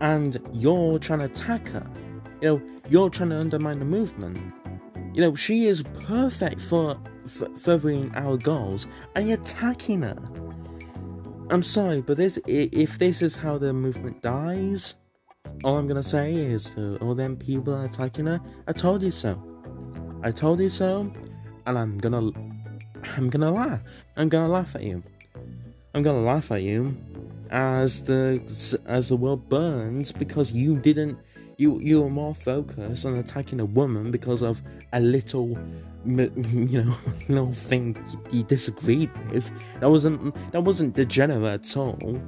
And 0.00 0.36
you're 0.52 0.98
trying 0.98 1.20
to 1.20 1.26
attack 1.26 1.66
her. 1.68 1.86
You 2.40 2.48
know, 2.48 2.62
you're 2.88 3.10
trying 3.10 3.30
to 3.30 3.38
undermine 3.38 3.78
the 3.78 3.84
movement. 3.84 4.38
You 5.12 5.20
know, 5.22 5.34
she 5.34 5.66
is 5.66 5.82
perfect 5.82 6.60
for 6.60 6.98
f- 7.24 7.60
furthering 7.60 8.14
our 8.14 8.36
goals, 8.36 8.86
and 9.14 9.28
you're 9.28 9.38
attacking 9.38 10.02
her. 10.02 10.16
I'm 11.50 11.62
sorry, 11.62 12.00
but 12.00 12.16
this 12.16 12.38
if 12.46 12.98
this 12.98 13.22
is 13.22 13.36
how 13.36 13.56
the 13.56 13.72
movement 13.72 14.20
dies, 14.20 14.96
all 15.64 15.76
I'm 15.76 15.86
gonna 15.86 16.02
say 16.02 16.34
is 16.34 16.70
to 16.72 16.98
all 16.98 17.14
them 17.14 17.36
people 17.36 17.80
attacking 17.82 18.26
her, 18.26 18.40
I 18.66 18.72
told 18.72 19.02
you 19.02 19.10
so. 19.10 19.34
I 20.22 20.30
told 20.30 20.60
you 20.60 20.68
so, 20.68 21.10
and 21.66 21.78
I'm 21.78 21.98
gonna 21.98 22.30
I'm 23.16 23.30
gonna 23.30 23.50
laugh. 23.50 24.04
I'm 24.16 24.28
gonna 24.28 24.48
laugh 24.48 24.74
at 24.74 24.82
you. 24.82 25.02
I'm 25.96 26.02
gonna 26.02 26.20
laugh 26.20 26.52
at 26.52 26.60
you 26.60 26.94
as 27.50 28.02
the 28.02 28.38
as 28.84 29.08
the 29.08 29.16
world 29.16 29.48
burns 29.48 30.12
because 30.12 30.52
you 30.52 30.76
didn't 30.76 31.18
you 31.56 31.80
you 31.80 32.02
were 32.02 32.10
more 32.10 32.34
focused 32.34 33.06
on 33.06 33.14
attacking 33.16 33.60
a 33.60 33.64
woman 33.64 34.10
because 34.10 34.42
of 34.42 34.60
a 34.92 35.00
little 35.00 35.56
you 36.04 36.84
know 36.84 36.94
little 37.28 37.54
thing 37.54 37.96
you 38.30 38.42
disagreed 38.42 39.10
with. 39.30 39.50
That 39.80 39.88
wasn't 39.88 40.36
that 40.52 40.60
wasn't 40.60 40.94
degenerate 40.94 41.62
at 41.62 41.76
all. 41.78 42.20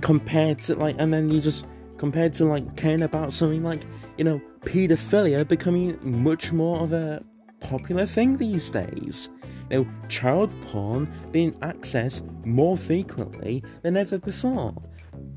Compared 0.00 0.60
to 0.60 0.76
like 0.76 0.94
and 1.00 1.12
then 1.12 1.28
you 1.28 1.40
just 1.40 1.66
compared 1.98 2.32
to 2.34 2.44
like 2.44 2.76
caring 2.76 3.02
about 3.02 3.32
something 3.32 3.64
like 3.64 3.82
you 4.18 4.22
know 4.22 4.40
pedophilia 4.60 5.48
becoming 5.48 5.98
much 6.22 6.52
more 6.52 6.80
of 6.80 6.92
a 6.92 7.24
popular 7.58 8.06
thing 8.06 8.36
these 8.36 8.70
days 8.70 9.30
know 9.74 9.86
child 10.08 10.50
porn 10.62 11.12
being 11.30 11.52
accessed 11.54 12.46
more 12.46 12.76
frequently 12.76 13.62
than 13.82 13.96
ever 13.96 14.18
before 14.18 14.74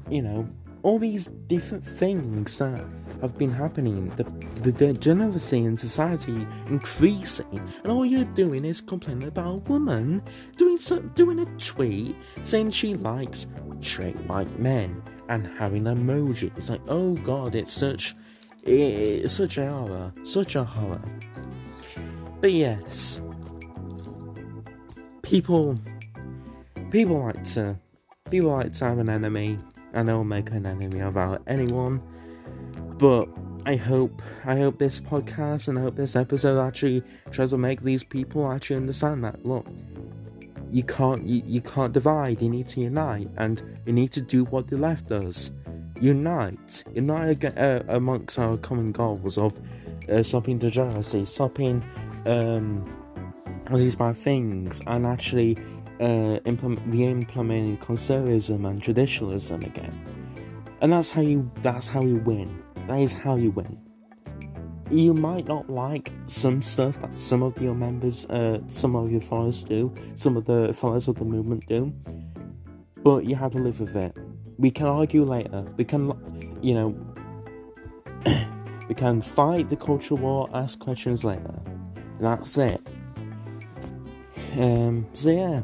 you 0.10 0.22
know 0.22 0.48
all 0.84 1.00
these 1.00 1.28
different 1.48 1.84
things 1.84 2.58
that 2.60 2.82
have 3.22 3.38
been 3.38 3.52
happening, 3.52 4.08
the, 4.12 4.24
the 4.62 4.72
degeneracy 4.72 5.58
in 5.58 5.76
society 5.76 6.48
increasing, 6.68 7.62
and 7.84 7.92
all 7.92 8.06
you're 8.06 8.24
doing 8.26 8.64
is 8.64 8.80
complaining 8.80 9.28
about 9.28 9.68
a 9.68 9.70
woman 9.70 10.22
doing 10.56 10.78
some, 10.78 11.10
doing 11.10 11.40
a 11.40 11.46
tweet 11.58 12.16
saying 12.46 12.70
she 12.70 12.94
likes 12.94 13.48
straight 13.82 14.16
white 14.28 14.60
men 14.60 15.02
and 15.30 15.48
having 15.58 15.84
emojis. 15.84 16.56
It's 16.56 16.70
like, 16.70 16.82
oh 16.88 17.16
god, 17.16 17.56
it's 17.56 17.74
such, 17.74 18.14
it's 18.64 19.34
such 19.34 19.58
a 19.58 19.70
horror, 19.70 20.14
such 20.24 20.56
a 20.56 20.64
horror. 20.64 21.02
But 22.40 22.54
yes, 22.54 23.20
people, 25.28 25.76
people 26.90 27.20
like 27.24 27.44
to, 27.44 27.78
people 28.32 28.52
like 28.52 28.72
to 28.72 28.86
have 28.86 28.98
an 28.98 29.10
enemy 29.10 29.58
and 29.94 30.08
they'll 30.08 30.24
make 30.24 30.52
an 30.52 30.66
enemy 30.66 31.02
of 31.02 31.18
our 31.18 31.40
anyone. 31.48 32.02
But 32.98 33.28
I 33.66 33.76
hope 33.76 34.22
I 34.46 34.56
hope 34.56 34.80
this 34.80 35.00
podcast 35.00 35.68
and 35.68 35.78
I 35.78 35.82
hope 35.82 35.96
this 35.96 36.16
episode 36.16 36.60
actually 36.60 37.04
tries 37.32 37.50
to 37.50 37.58
make 37.58 37.82
these 37.82 38.04
people 38.04 38.50
actually 38.50 38.78
understand 38.78 39.24
that 39.26 39.46
look 39.46 39.68
you 40.72 40.84
can't 40.84 41.26
you, 41.28 41.44
you 41.46 41.62
can't 41.62 41.92
divide 41.92 42.42
you 42.42 42.50
need 42.50 42.68
to 42.70 42.82
unite 42.82 43.28
and 43.38 43.62
you 43.86 43.92
need 43.94 44.12
to 44.14 44.22
do 44.22 44.46
what 44.46 44.68
the 44.68 44.78
left 44.78 45.10
does 45.10 45.52
unite 46.00 46.84
unite 46.94 47.44
uh, 47.58 47.84
amongst 47.90 48.40
our 48.40 48.58
common 48.58 48.92
goals 48.92 49.38
of 49.38 49.54
uh, 50.10 50.24
stopping 50.24 50.58
degeneracy 50.58 51.26
stopping 51.26 51.84
um, 52.26 52.84
these 53.76 53.96
bad 53.96 54.16
things 54.16 54.82
and 54.88 55.06
actually 55.06 55.58
uh, 56.00 56.40
implement, 56.46 56.82
re-implementing 56.88 57.78
conservatism 57.78 58.66
and 58.66 58.82
traditionalism 58.82 59.64
again. 59.64 60.02
And 60.82 60.94
that's 60.94 61.10
how 61.12 61.22
you 61.22 61.52
that's 61.62 61.88
how 61.88 62.04
you 62.04 62.18
win. 62.18 62.64
That 62.88 63.00
is 63.00 63.14
how 63.14 63.36
you 63.36 63.52
win. 63.52 63.80
You 64.92 65.14
might 65.14 65.48
not 65.48 65.70
like 65.70 66.12
some 66.28 66.62
stuff 66.62 67.00
that 67.02 67.18
some 67.18 67.44
of 67.44 67.60
your 67.62 67.76
members, 67.76 68.26
uh, 68.28 68.60
some 68.68 68.96
of 68.96 69.12
your 69.12 69.20
followers 69.20 69.64
do, 69.64 69.94
some 70.16 70.38
of 70.38 70.46
the 70.46 70.72
followers 70.72 71.08
of 71.10 71.16
the 71.16 71.26
movement 71.26 71.66
do, 71.68 71.94
but 73.04 73.26
you 73.26 73.36
have 73.36 73.52
to 73.52 73.60
live 73.60 73.82
with 73.82 73.96
it. 73.96 74.16
We 74.58 74.72
can 74.72 74.86
argue 74.86 75.24
later. 75.24 75.66
We 75.76 75.84
can, 75.84 76.14
you 76.62 76.74
know, 76.76 77.16
we 78.88 78.96
can 78.96 79.22
fight 79.22 79.68
the 79.68 79.76
cultural 79.76 80.22
war, 80.22 80.50
ask 80.54 80.80
questions 80.80 81.26
later. 81.26 81.60
That's 82.22 82.58
it. 82.58 82.80
Um, 84.58 85.06
so 85.14 85.30
yeah, 85.30 85.62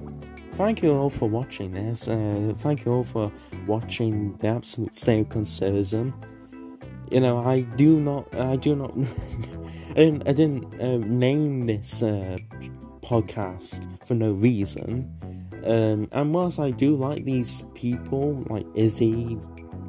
thank 0.54 0.84
you 0.84 0.96
all 0.96 1.10
for 1.10 1.28
watching 1.28 1.72
this. 1.72 2.08
Uh, 2.08 2.54
thank 2.60 2.86
you 2.86 2.94
all 2.94 3.04
for 3.04 3.32
watching 3.66 4.38
the 4.38 4.48
absolute 4.48 4.96
state 4.96 5.22
of 5.22 5.30
conservatism. 5.30 6.14
You 7.10 7.20
know, 7.20 7.40
I 7.40 7.62
do 7.62 8.00
not, 8.00 8.34
I 8.36 8.56
do 8.56 8.76
not, 8.76 8.96
I 9.92 9.94
didn't, 9.96 10.28
I 10.28 10.34
didn't 10.34 10.80
uh, 10.80 10.98
name 10.98 11.66
this 11.66 12.04
uh, 12.04 12.38
podcast 13.02 14.06
for 14.06 14.14
no 14.14 14.32
reason. 14.32 15.12
Um, 15.66 16.08
and 16.12 16.34
whilst 16.34 16.60
I 16.60 16.72
do 16.72 16.96
like 16.96 17.24
these 17.24 17.64
people, 17.74 18.44
like 18.50 18.66
Izzy, 18.76 19.40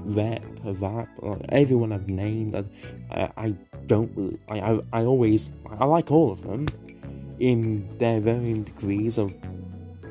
Rep, 0.05 0.45
Rap, 0.65 1.09
like 1.21 1.45
everyone 1.51 1.93
I've 1.93 2.09
named, 2.09 2.55
I, 3.11 3.31
I 3.37 3.55
don't, 3.87 4.41
I, 4.49 4.61
I, 4.61 4.81
I 4.93 5.05
always, 5.05 5.51
I 5.79 5.85
like 5.85 6.11
all 6.11 6.33
of 6.33 6.43
them 6.43 6.67
in 7.39 7.99
their 7.99 8.21
varying 8.21 8.65
degrees 8.65 9.19
of 9.19 9.33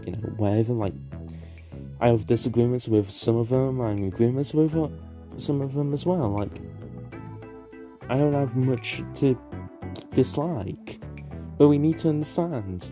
you 0.06 0.12
know, 0.12 0.18
whatever. 0.38 0.74
Like, 0.74 0.94
I 2.02 2.08
have 2.08 2.26
disagreements 2.26 2.88
with 2.88 3.10
some 3.10 3.38
of 3.38 3.50
them, 3.50 3.80
and 3.82 4.14
agreements 4.14 4.54
with 4.54 4.74
some 5.38 5.62
of 5.62 5.74
them 5.74 5.94
as 5.94 6.06
well. 6.06 6.30
Like, 6.30 6.60
I 8.10 8.18
don't 8.18 8.34
have 8.34 8.56
much 8.56 9.02
to 9.16 9.40
dislike, 10.10 11.00
but 11.58 11.68
we 11.70 11.78
need 11.78 11.98
to 12.00 12.10
understand 12.10 12.90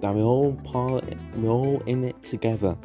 that 0.00 0.14
we're 0.14 0.22
all 0.22 0.54
part, 0.64 1.04
we're 1.36 1.50
all 1.50 1.82
in 1.86 2.04
it 2.04 2.22
together. 2.22 2.76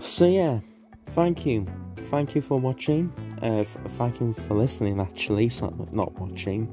So 0.00 0.26
yeah, 0.26 0.60
thank 1.06 1.44
you, 1.44 1.66
thank 2.04 2.34
you 2.34 2.40
for 2.40 2.58
watching. 2.58 3.12
Uh, 3.42 3.64
thank 3.64 4.20
you 4.20 4.32
for 4.32 4.54
listening. 4.54 5.00
Actually, 5.00 5.48
so 5.48 5.68
not 5.92 6.18
watching. 6.18 6.66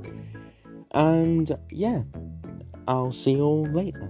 And 0.95 1.51
yeah, 1.71 2.03
I'll 2.87 3.11
see 3.11 3.33
you 3.33 3.43
all 3.43 3.65
later. 3.65 4.07